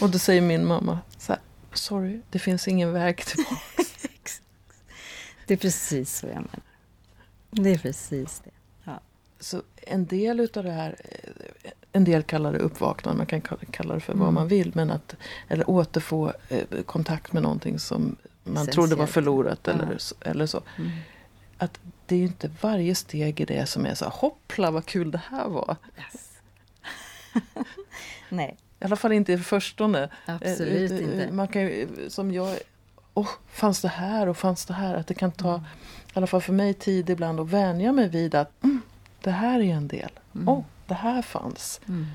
[0.00, 1.40] och då säger min mamma så här,
[1.72, 3.56] sorry, det finns ingen väg tillbaka.
[5.46, 6.60] det är precis så jag menar.
[7.50, 8.50] Det är precis det.
[8.84, 9.00] Ja.
[9.40, 11.25] Så en del utav det här, eh,
[11.96, 14.24] en del kallar det uppvaknande, man kan kalla det för mm.
[14.24, 14.72] vad man vill.
[14.74, 15.16] Men att
[15.48, 19.72] eller återfå eh, kontakt med någonting som man trodde var förlorat ja.
[19.72, 20.62] eller, eller så.
[20.78, 20.90] Mm.
[21.58, 25.10] Att det är ju inte varje steg i det som är så hoppla vad kul
[25.10, 25.76] det här var.
[25.98, 26.32] Yes.
[28.28, 28.56] Nej.
[28.80, 30.08] I alla fall inte i förstone.
[30.26, 31.32] Absolut eh, inte.
[31.32, 32.56] Man kan ju, som jag,
[33.14, 34.94] oh, fanns det här och fanns det här?
[34.94, 35.64] Att det kan ta, mm.
[36.06, 38.80] i alla fall för mig, tid ibland att vänja mig vid att mm,
[39.20, 40.10] det här är en del.
[40.34, 40.48] Mm.
[40.48, 41.80] Oh, det här fanns.
[41.88, 42.06] Mm.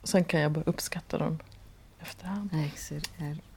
[0.00, 1.38] Och sen kan jag bara uppskatta dem
[1.98, 2.50] efterhand.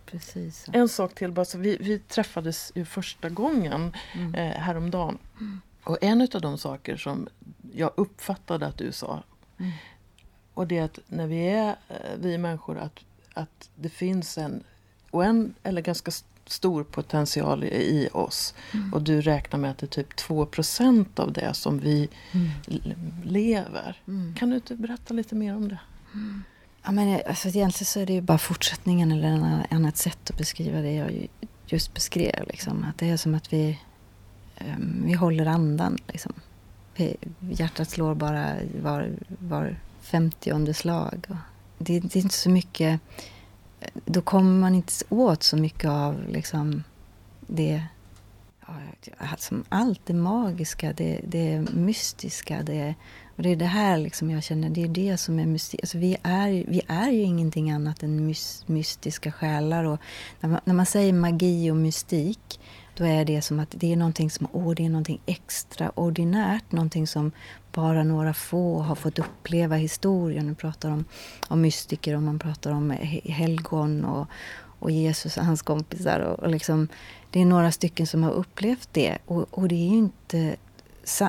[0.05, 0.71] Precis så.
[0.73, 4.35] En sak till bara, så vi, vi träffades ju första gången mm.
[4.35, 5.17] eh, häromdagen.
[5.39, 5.61] Mm.
[5.83, 7.27] Och en av de saker som
[7.73, 9.23] jag uppfattade att du sa.
[9.59, 9.71] Mm.
[10.53, 12.99] Och det är att när vi är, eh, vi människor, att,
[13.33, 14.63] att det finns en
[15.11, 16.11] oänd, eller ganska
[16.51, 18.53] stor potential i oss.
[18.73, 18.93] Mm.
[18.93, 22.49] Och du räknar med att det är typ 2% av det som vi mm.
[23.23, 24.01] lever.
[24.07, 24.35] Mm.
[24.35, 25.79] Kan du inte berätta lite mer om det?
[26.13, 26.43] Mm.
[26.83, 30.38] Ja, men alltså, egentligen så är det ju bara fortsättningen eller ett annat sätt att
[30.38, 31.27] beskriva det jag
[31.65, 32.47] just beskrev.
[32.47, 32.85] Liksom.
[32.89, 33.79] Att det är som att vi,
[34.59, 35.97] um, vi håller andan.
[36.07, 36.33] Liksom.
[37.39, 41.27] Hjärtat slår bara var, var femtionde slag.
[41.77, 43.01] Och det, det är inte så mycket
[44.05, 46.83] då kommer man inte åt så mycket av liksom
[47.47, 47.83] det
[49.37, 52.63] som allt det magiska, det, det mystiska.
[52.63, 52.95] Det,
[53.35, 55.79] och det är det här liksom jag känner, det är det som är mystik.
[55.83, 59.83] Alltså vi, är, vi är ju ingenting annat än mys, mystiska själar.
[59.83, 59.99] Och
[60.39, 62.59] när, man, när man säger magi och mystik
[62.99, 67.07] då är det som att det är någonting som åh, det är någonting extraordinärt, någonting
[67.07, 67.31] som
[67.71, 70.45] bara några få har fått uppleva historien.
[70.45, 71.05] Man pratar om,
[71.47, 72.91] om mystiker och man pratar om
[73.23, 74.27] helgon och,
[74.79, 76.19] och Jesus och hans kompisar.
[76.19, 76.88] Och, och liksom,
[77.29, 79.17] det är några stycken som har upplevt det.
[79.25, 80.55] Och, och det är inte...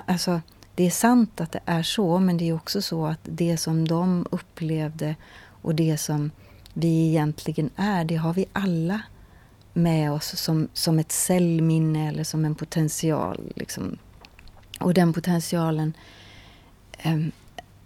[0.06, 0.40] Alltså,
[0.74, 3.88] det är sant att det är så, men det är också så att det som
[3.88, 5.16] de upplevde
[5.62, 6.30] och det som
[6.74, 9.00] vi egentligen är, det har vi alla
[9.72, 13.52] med oss som, som ett cellminne eller som en potential.
[13.56, 13.98] Liksom.
[14.80, 15.96] Och den potentialen,
[16.98, 17.18] eh,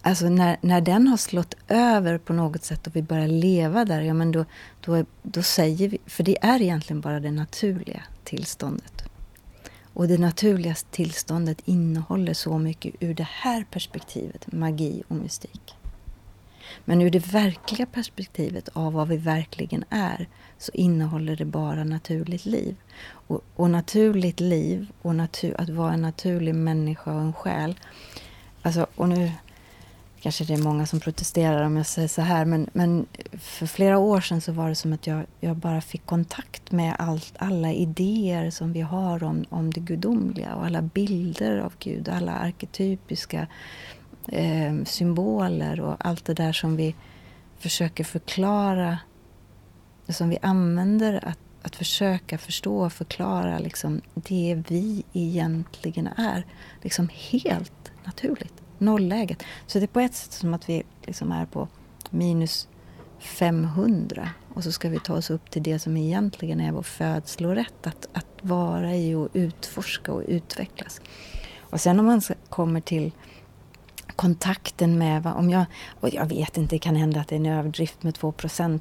[0.03, 4.01] alltså när, när den har slått över på något sätt och vi börjar leva där,
[4.01, 4.45] ja men då,
[4.81, 9.05] då, då säger vi, för det är egentligen bara det naturliga tillståndet.
[9.95, 15.75] Och det naturliga tillståndet innehåller så mycket ur det här perspektivet, magi och mystik.
[16.85, 22.47] Men ur det verkliga perspektivet av vad vi verkligen är så innehåller det bara naturligt
[22.47, 22.77] liv.
[23.07, 27.75] Och, och naturligt liv och natur, att vara en naturlig människa och en själ.
[28.63, 29.33] Alltså, och nu
[30.25, 33.07] kanske det är många som protesterar om jag säger så här, men, men
[33.39, 36.97] för flera år sedan så var det som att jag, jag bara fick kontakt med
[36.99, 42.09] allt, alla idéer som vi har om, om det gudomliga och alla bilder av Gud,
[42.09, 43.47] alla arketypiska
[44.29, 46.95] eh, symboler och allt det där som vi
[47.59, 48.99] försöker förklara,
[50.09, 56.47] som vi använder att, att försöka förstå och förklara liksom, det vi egentligen är.
[56.83, 59.43] Liksom helt naturligt, nollläget.
[59.67, 61.69] Så det är på ett sätt som att vi liksom är på
[62.11, 62.69] minus
[63.19, 67.87] 500 och så ska vi ta oss upp till det som egentligen är vår födslorätt,
[67.87, 71.01] att, att vara i och utforska och utvecklas.
[71.61, 73.13] Och sen om man kommer till
[74.17, 75.65] kontakten med, om jag,
[76.01, 78.35] och jag vet inte, det kan hända att det är en överdrift med 2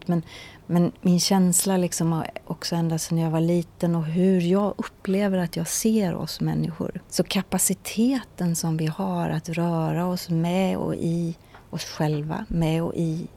[0.06, 0.24] men,
[0.66, 5.38] men min känsla liksom har också ända sedan jag var liten och hur jag upplever
[5.38, 7.02] att jag ser oss människor.
[7.10, 11.36] Så kapaciteten som vi har att röra oss med och i
[11.70, 13.28] oss själva, med och i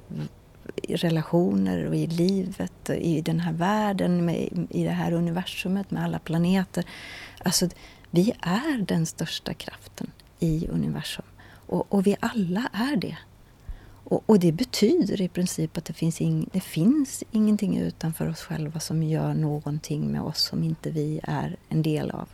[0.89, 6.19] relationer och i livet, i den här världen, med, i det här universumet med alla
[6.19, 6.85] planeter.
[7.45, 7.69] Alltså,
[8.11, 11.25] vi är den största kraften i universum.
[11.67, 13.17] Och, och vi alla är det.
[14.09, 18.41] Och, och, det betyder i princip att det finns, ing, det finns ingenting utanför oss
[18.41, 22.29] själva som gör någonting med oss som inte vi är en del av.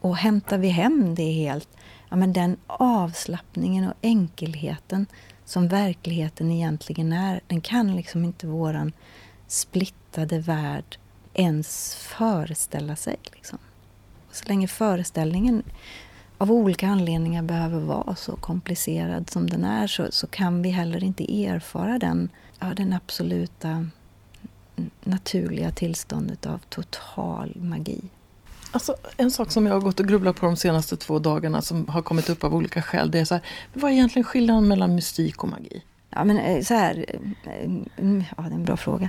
[0.00, 1.68] Och hämtar vi hem det helt,
[2.10, 5.06] ja men den avslappningen och enkelheten
[5.44, 8.92] som verkligheten egentligen är, den kan liksom inte våran
[9.46, 10.98] splittade värld
[11.34, 13.16] ens föreställa sig.
[13.32, 13.58] Liksom.
[14.30, 15.62] Så länge föreställningen
[16.44, 21.04] av olika anledningar behöver vara så komplicerad som den är så, så kan vi heller
[21.04, 22.28] inte erfara den,
[22.58, 23.86] ja, den absoluta
[25.04, 28.00] naturliga tillståndet av total magi.
[28.70, 31.88] Alltså, en sak som jag har gått och grubblat på de senaste två dagarna som
[31.88, 33.10] har kommit upp av olika skäl.
[33.10, 35.82] Det är så här, vad är egentligen skillnaden mellan mystik och magi?
[36.10, 37.04] Ja, men eh, så här,
[37.44, 37.64] eh,
[37.96, 39.08] mm, ja, det är en bra fråga.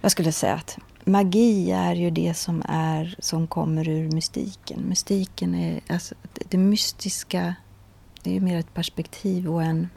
[0.00, 4.88] Jag skulle säga att magi är ju det som, är, som kommer ur mystiken.
[4.88, 6.14] Mystiken är, alltså,
[6.48, 7.54] det mystiska,
[8.22, 9.88] det är ju mer ett perspektiv och en,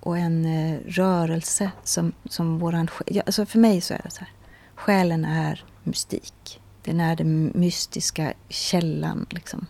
[0.00, 4.20] och en eh, rörelse som, som våran ja, alltså För mig så är det så
[4.20, 4.30] här,
[4.74, 6.60] själen är mystik.
[6.84, 9.66] Den är den mystiska källan liksom.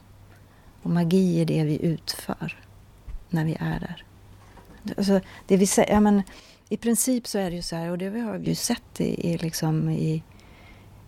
[0.83, 2.59] Och magi är det vi utför
[3.29, 4.05] när vi är där.
[4.97, 6.23] Alltså, det vi säger, ja, men,
[6.69, 9.31] I princip så är det ju så här, och det har vi ju sett i,
[9.31, 10.23] i, liksom, i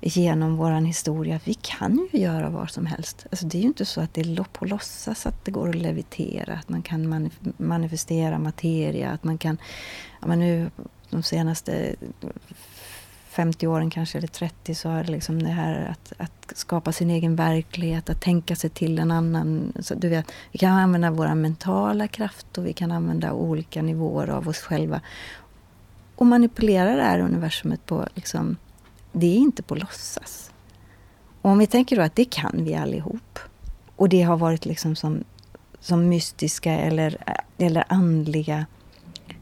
[0.01, 1.41] genom vår historia.
[1.45, 3.27] Vi kan ju göra vad som helst.
[3.31, 5.75] Alltså det är ju inte så att det är på låtsas att det går att
[5.75, 9.59] levitera, att man kan manifestera materia, att man kan...
[10.21, 10.71] Ja, men nu
[11.11, 11.95] de senaste
[13.29, 17.11] 50 åren kanske, eller 30, så har det liksom det här att, att skapa sin
[17.11, 19.73] egen verklighet, att tänka sig till en annan.
[19.81, 24.31] Så du vet, vi kan använda vår mentala kraft och vi kan använda olika nivåer
[24.31, 25.01] av oss själva
[26.17, 28.57] och manipulera det här universumet på liksom
[29.21, 30.51] det är inte på låtsas.
[31.43, 33.39] Och om vi tänker då att det kan vi allihop.
[33.97, 35.25] Och det har varit liksom som,
[35.81, 37.17] som mystiska eller,
[37.59, 38.67] eller andliga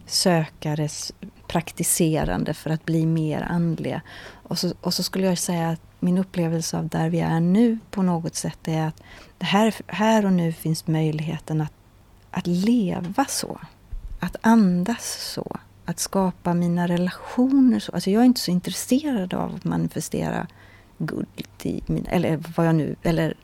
[0.06, 1.12] sökares
[1.48, 4.02] praktiserande för att bli mer andliga.
[4.28, 7.78] Och så, och så skulle jag säga att min upplevelse av där vi är nu
[7.90, 9.02] på något sätt är att
[9.38, 11.72] här, här och nu finns möjligheten att,
[12.30, 13.60] att leva så.
[14.20, 15.56] Att andas så.
[15.88, 17.92] Att skapa mina relationer så.
[17.92, 20.46] Alltså jag är inte så intresserad av att manifestera
[20.98, 21.26] guld
[21.62, 23.34] i mina, eller vad jag nu, eller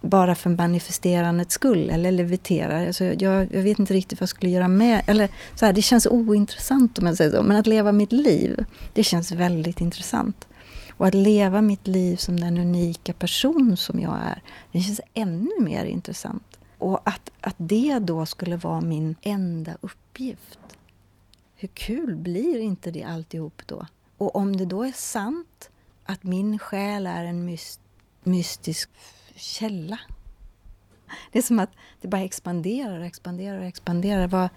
[0.00, 2.86] bara för manifesterandets skull eller levitera.
[2.86, 5.02] Alltså jag, jag, vet inte riktigt vad jag skulle göra med...
[5.06, 7.42] Eller så här, det känns ointressant om jag säger så.
[7.42, 10.48] Men att leva mitt liv, det känns väldigt intressant.
[10.96, 14.42] Och att leva mitt liv som den unika person som jag är,
[14.72, 16.58] det känns ännu mer intressant.
[16.78, 20.58] Och att, att det då skulle vara min enda uppgift.
[21.56, 23.86] Hur kul blir inte det alltihop då?
[24.18, 25.70] Och om det då är sant
[26.04, 27.56] att min själ är en
[28.24, 28.90] mystisk
[29.34, 29.98] källa.
[31.32, 34.26] Det är som att det bara expanderar och expanderar och expanderar.
[34.26, 34.50] Var,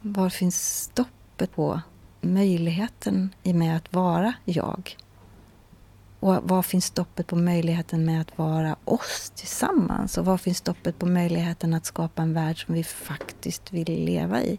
[0.00, 1.80] var finns stoppet på
[2.20, 4.96] möjligheten i med att vara jag?
[6.20, 10.18] Och var finns stoppet på möjligheten med att vara oss tillsammans?
[10.18, 14.42] Och var finns stoppet på möjligheten att skapa en värld som vi faktiskt vill leva
[14.42, 14.58] i?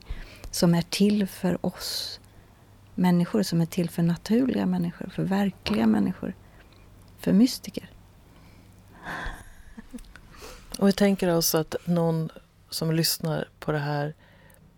[0.55, 2.19] Som är till för oss
[2.95, 6.35] människor, som är till för naturliga människor, för verkliga människor,
[7.19, 7.89] för mystiker.
[10.79, 12.29] Och vi tänker oss att någon
[12.69, 14.13] som lyssnar på det här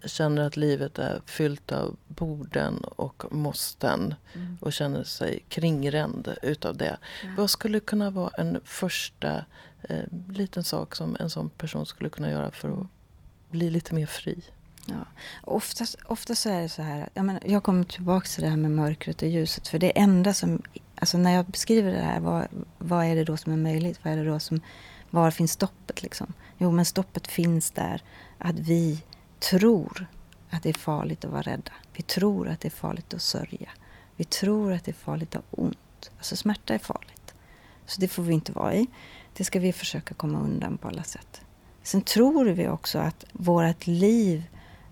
[0.05, 4.57] känner att livet är fyllt av borden och måsten mm.
[4.61, 6.97] och känner sig kringränd utav det.
[7.23, 7.29] Ja.
[7.37, 9.45] Vad skulle kunna vara en första
[9.81, 12.87] eh, liten sak som en sån person skulle kunna göra för att
[13.49, 14.43] bli lite mer fri?
[14.89, 15.05] Ja.
[15.43, 18.57] Oftast, oftast så är det så här, jag, menar, jag kommer tillbaka till det här
[18.57, 19.67] med mörkret och ljuset.
[19.67, 20.61] För det enda som,
[20.95, 23.99] alltså när jag beskriver det här, vad, vad är det då som är möjligt?
[24.03, 24.61] Vad är det då som,
[25.09, 26.33] var finns stoppet liksom?
[26.57, 28.01] Jo, men stoppet finns där
[28.37, 29.03] att vi
[29.39, 30.07] tror
[30.49, 31.71] att det är farligt att vara rädda.
[31.93, 33.69] Vi tror att det är farligt att sörja.
[34.15, 36.11] Vi tror att det är farligt att ha ont.
[36.17, 37.33] Alltså smärta är farligt.
[37.85, 38.87] Så det får vi inte vara i.
[39.33, 41.41] Det ska vi försöka komma undan på alla sätt.
[41.83, 44.43] Sen tror vi också att vårt liv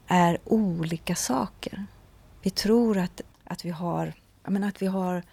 [0.07, 1.85] är olika saker.
[2.41, 5.23] Vi tror att, att vi har, jag menar att vi har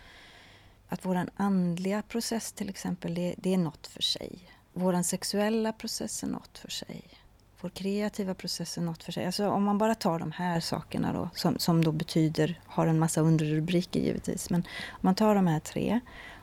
[0.89, 4.39] att vår andliga process till exempel, det, det är något för sig.
[4.73, 7.03] Vår sexuella process är något för sig.
[7.61, 9.27] Vår kreativa process är något för sig.
[9.27, 12.99] Alltså om man bara tar de här sakerna då, som, som då betyder, har en
[12.99, 14.51] massa underrubriker givetvis.
[14.51, 14.61] Men
[14.91, 16.01] om man tar de här tre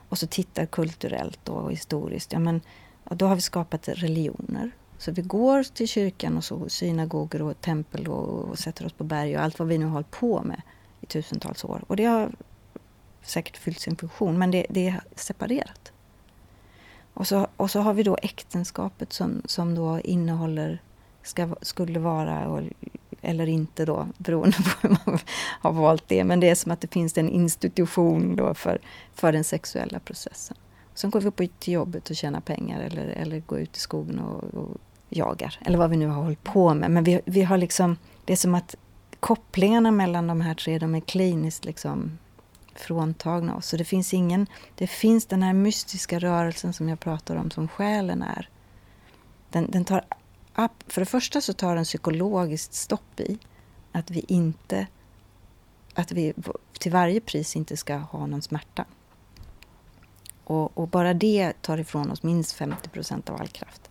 [0.10, 2.34] och så tittar kulturellt och historiskt.
[2.34, 2.62] Ja, men,
[3.04, 4.72] då har vi skapat religioner.
[5.00, 9.04] Så vi går till kyrkan och så synagogor och tempel och, och sätter oss på
[9.04, 10.62] berg och allt vad vi nu har hållit på med
[11.02, 11.84] i tusentals år.
[11.88, 12.32] Och det har
[13.22, 15.92] säkert fyllt sin funktion, men det, det är separerat.
[17.14, 20.82] Och så, och så har vi då äktenskapet som, som då innehåller,
[21.24, 22.62] ska, skulle vara och,
[23.22, 25.20] eller inte då, beroende på hur man
[25.62, 26.24] har valt det.
[26.24, 28.80] Men det är som att det finns en institution då för,
[29.14, 30.58] för den sexuella processen.
[30.94, 34.20] Sen går vi upp till jobbet och tjänar pengar eller, eller går ut i skogen
[34.20, 34.78] och, och
[35.10, 35.60] jagar.
[35.66, 36.92] Eller vad vi nu har hållit på med.
[36.92, 38.76] Men vi, vi har liksom, det är som att
[39.20, 42.18] kopplingarna mellan de här tre, de är kliniskt liksom
[42.76, 43.66] fråntagna oss.
[43.66, 47.68] Så det finns ingen, det finns den här mystiska rörelsen som jag pratar om, som
[47.68, 48.50] själen är.
[49.50, 50.06] Den, den tar,
[50.88, 53.38] för det första så tar den psykologiskt stopp i
[53.92, 54.88] att vi inte,
[55.94, 56.34] att vi
[56.80, 58.86] till varje pris inte ska ha någon smärta.
[60.44, 63.90] Och, och bara det tar ifrån oss minst 50 procent av all kraft.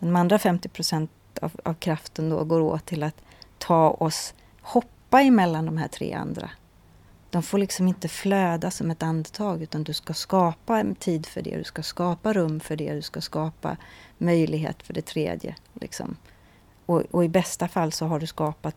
[0.00, 1.10] De andra 50 procent
[1.42, 3.22] av, av kraften då går åt till att
[3.58, 6.50] ta oss, hoppa emellan de här tre andra
[7.30, 11.42] de får liksom inte flöda som ett andetag utan du ska skapa en tid för
[11.42, 13.76] det, du ska skapa rum för det, du ska skapa
[14.18, 15.54] möjlighet för det tredje.
[15.74, 16.16] Liksom.
[16.86, 18.76] Och, och, i bästa fall så har du skapat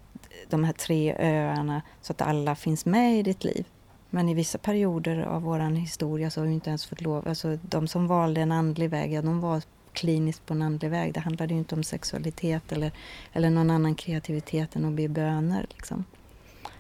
[0.49, 3.65] de här tre öarna så att alla finns med i ditt liv.
[4.09, 7.28] Men i vissa perioder av vår historia så har vi inte ens fått lov.
[7.28, 9.61] Alltså de som valde en andlig väg, ja, de var
[9.93, 11.13] kliniskt på en andlig väg.
[11.13, 12.91] Det handlade ju inte om sexualitet eller,
[13.33, 15.65] eller någon annan kreativitet än att be böner.
[15.69, 16.05] Liksom.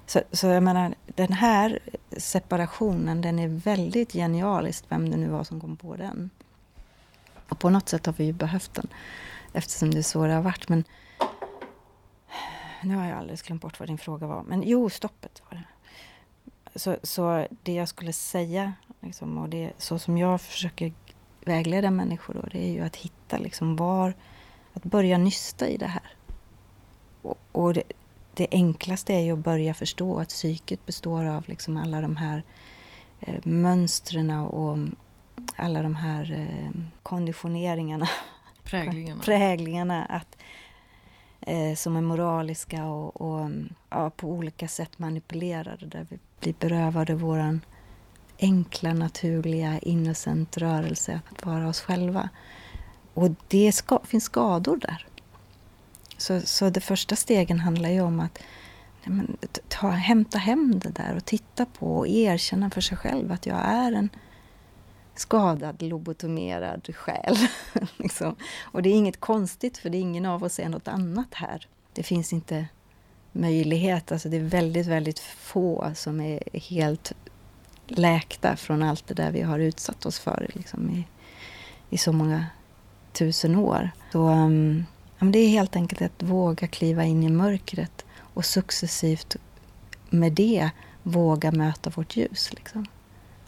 [0.05, 1.79] Så, så jag menar, den här
[2.17, 6.29] separationen, den är väldigt genialisk, vem det nu var som kom på den.
[7.49, 8.87] Och på något sätt har vi ju behövt den,
[9.53, 10.69] eftersom det är så det har varit.
[10.69, 10.83] Men
[12.83, 14.43] nu har jag alldeles glömt bort vad din fråga var.
[14.43, 15.63] Men jo, stoppet var det.
[16.79, 20.93] Så, så det jag skulle säga, liksom, och det, så som jag försöker
[21.45, 24.13] vägleda människor då, det är ju att hitta liksom var,
[24.73, 26.15] att börja nysta i det här.
[27.21, 27.83] Och, och det,
[28.33, 32.43] det enklaste är ju att börja förstå att psyket består av liksom alla de här
[33.19, 34.77] eh, mönstren och
[35.55, 38.09] alla de här eh, konditioneringarna.
[38.63, 39.21] Präglingarna.
[39.25, 40.37] Präglingarna att,
[41.41, 43.49] eh, som är moraliska och, och
[43.89, 45.85] ja, på olika sätt manipulerade.
[45.85, 47.61] Där vi blir berövade våran
[48.41, 52.29] enkla, naturliga, innocent rörelse att vara oss själva.
[53.13, 55.07] Och det ska, finns skador där.
[56.17, 58.39] Så, så de första stegen handlar ju om att
[59.03, 59.37] men,
[59.67, 63.57] ta, hämta hem det där och titta på och erkänna för sig själv att jag
[63.57, 64.09] är en
[65.15, 67.37] skadad, lobotomerad själ.
[67.97, 68.35] liksom.
[68.61, 71.67] Och det är inget konstigt för det är ingen av oss är något annat här.
[71.93, 72.65] Det finns inte
[73.31, 77.13] möjlighet, alltså det är väldigt, väldigt få som är helt
[77.97, 81.07] läkta från allt det där vi har utsatt oss för liksom, i,
[81.89, 82.45] i så många
[83.13, 83.91] tusen år.
[84.11, 84.85] Så, um,
[85.19, 89.35] det är helt enkelt att våga kliva in i mörkret och successivt
[90.09, 90.69] med det
[91.03, 92.53] våga möta vårt ljus.
[92.53, 92.85] Liksom.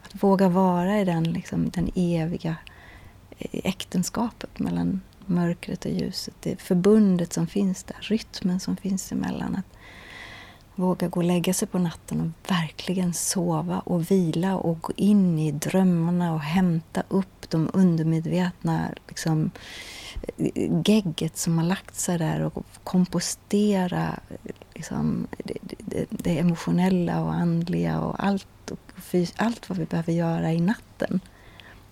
[0.04, 2.56] Att våga vara i den, liksom, den eviga
[3.38, 6.34] eh, äktenskapet mellan mörkret och ljuset.
[6.40, 9.56] Det förbundet som finns där, rytmen som finns emellan.
[9.56, 9.73] Att
[10.76, 15.40] våga gå och lägga sig på natten och verkligen sova och vila och gå in
[15.40, 19.52] i drömmarna och hämta upp de undermedvetna liksom,
[20.86, 24.20] gegget som har lagt sig där och kompostera
[24.74, 28.80] liksom, det, det, det, emotionella och andliga och allt, och
[29.36, 31.20] allt vad vi behöver göra i natten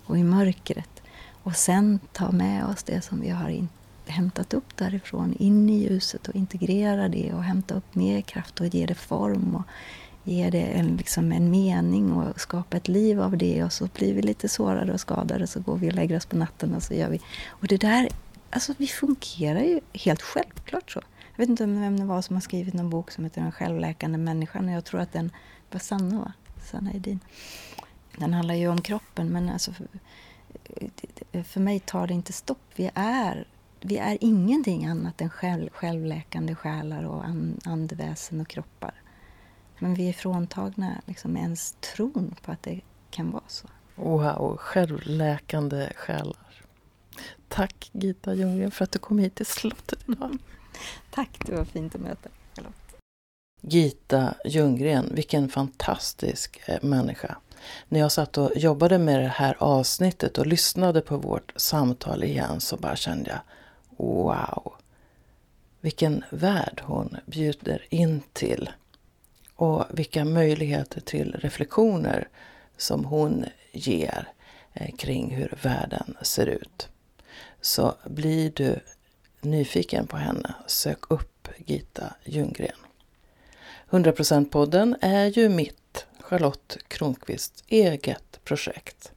[0.06, 1.02] och i mörkret.
[1.44, 3.81] Och sen ta med oss det som vi har inte
[4.12, 8.68] hämtat upp därifrån in i ljuset och integrera det och hämta upp mer kraft och
[8.68, 9.64] ge det form och
[10.24, 14.14] ge det en, liksom en mening och skapa ett liv av det och så blir
[14.14, 16.94] vi lite sårade och skadade så går vi och lägger oss på natten och så
[16.94, 17.22] gör vi.
[17.48, 18.10] Och det där,
[18.50, 21.02] alltså vi fungerar ju helt självklart så.
[21.32, 24.18] Jag vet inte vem det var som har skrivit någon bok som heter Den självläkande
[24.18, 25.32] människan och jag tror att den
[25.72, 26.34] var Sanna va?
[26.72, 27.20] Sanna Edin.
[28.18, 29.88] Den handlar ju om kroppen men alltså för,
[31.44, 32.62] för mig tar det inte stopp.
[32.76, 33.48] Vi är
[33.82, 37.24] vi är ingenting annat än själv, självläkande själar och
[37.66, 38.94] andeväsen och kroppar.
[39.80, 43.68] Men vi är fråntagna liksom ens tron på att det kan vara så.
[43.96, 46.64] Wow, självläkande själar.
[47.48, 50.38] Tack Gita Ljunggren för att du kom hit till slottet idag.
[51.12, 52.30] Tack, det var fint att möta
[53.62, 57.38] Gita Ljunggren, vilken fantastisk eh, människa.
[57.90, 62.62] När jag satt och jobbade med det här avsnittet och lyssnade på vårt samtal igen
[62.62, 63.40] så bara kände jag
[64.02, 64.74] wow,
[65.82, 68.70] vilken värld hon bjuder in till
[69.56, 72.28] och vilka möjligheter till reflektioner
[72.78, 74.28] som hon ger
[74.74, 76.90] eh, kring hur världen ser ut.
[77.62, 78.80] Så blir du
[79.42, 82.78] nyfiken på henne, sök upp Gita Ljunggren.
[83.90, 89.12] 100%-podden är ju mitt, Charlotte Kronqvists, eget projekt.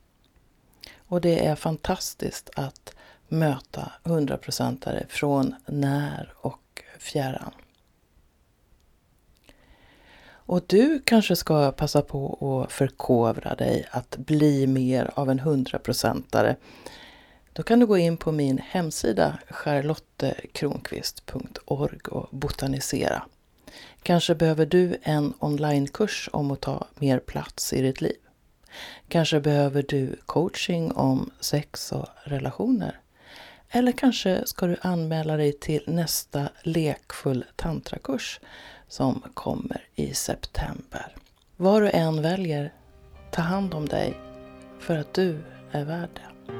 [0.96, 2.83] Och det är fantastiskt att
[3.28, 7.52] möta hundraprocentare från när och fjärran.
[10.46, 16.56] Och du kanske ska passa på att förkovra dig att bli mer av en hundraprocentare.
[17.52, 23.22] Då kan du gå in på min hemsida charlottekronqvist.org och botanisera.
[24.02, 28.16] Kanske behöver du en onlinekurs om att ta mer plats i ditt liv.
[29.08, 33.00] Kanske behöver du coaching om sex och relationer.
[33.76, 38.40] Eller kanske ska du anmäla dig till nästa lekfull tantrakurs
[38.88, 41.16] som kommer i september.
[41.56, 42.72] Vad du än väljer,
[43.30, 44.16] ta hand om dig
[44.80, 45.38] för att du
[45.72, 46.54] är värd det.